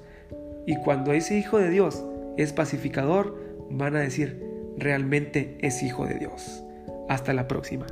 Y 0.66 0.76
cuando 0.76 1.14
ese 1.14 1.38
hijo 1.38 1.58
de 1.58 1.70
Dios 1.70 2.04
es 2.36 2.52
pacificador, 2.52 3.34
van 3.70 3.96
a 3.96 4.02
decir, 4.02 4.44
realmente 4.76 5.58
es 5.62 5.82
hijo 5.84 6.06
de 6.06 6.16
Dios. 6.16 6.64
Hasta 7.08 7.32
la 7.34 7.48
próxima. 7.48 7.88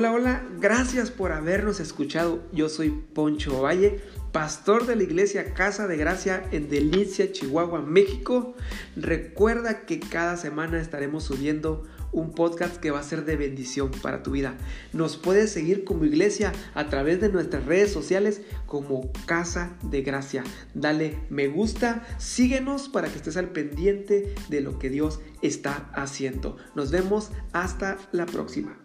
Hola, 0.00 0.12
hola, 0.12 0.42
gracias 0.58 1.10
por 1.10 1.30
habernos 1.30 1.78
escuchado. 1.78 2.42
Yo 2.54 2.70
soy 2.70 2.88
Poncho 2.88 3.60
Valle, 3.60 4.00
pastor 4.32 4.86
de 4.86 4.96
la 4.96 5.02
iglesia 5.02 5.52
Casa 5.52 5.86
de 5.86 5.98
Gracia 5.98 6.42
en 6.52 6.70
Delicia, 6.70 7.30
Chihuahua, 7.32 7.82
México. 7.82 8.54
Recuerda 8.96 9.84
que 9.84 10.00
cada 10.00 10.38
semana 10.38 10.80
estaremos 10.80 11.24
subiendo 11.24 11.86
un 12.12 12.32
podcast 12.32 12.78
que 12.78 12.90
va 12.90 13.00
a 13.00 13.02
ser 13.02 13.26
de 13.26 13.36
bendición 13.36 13.90
para 13.90 14.22
tu 14.22 14.30
vida. 14.30 14.56
Nos 14.94 15.18
puedes 15.18 15.52
seguir 15.52 15.84
como 15.84 16.06
iglesia 16.06 16.52
a 16.72 16.86
través 16.86 17.20
de 17.20 17.28
nuestras 17.28 17.66
redes 17.66 17.92
sociales 17.92 18.40
como 18.64 19.12
Casa 19.26 19.76
de 19.82 20.00
Gracia. 20.00 20.44
Dale 20.72 21.18
me 21.28 21.48
gusta, 21.48 22.06
síguenos 22.16 22.88
para 22.88 23.08
que 23.08 23.16
estés 23.16 23.36
al 23.36 23.50
pendiente 23.50 24.34
de 24.48 24.62
lo 24.62 24.78
que 24.78 24.88
Dios 24.88 25.20
está 25.42 25.90
haciendo. 25.92 26.56
Nos 26.74 26.90
vemos 26.90 27.32
hasta 27.52 27.98
la 28.12 28.24
próxima. 28.24 28.78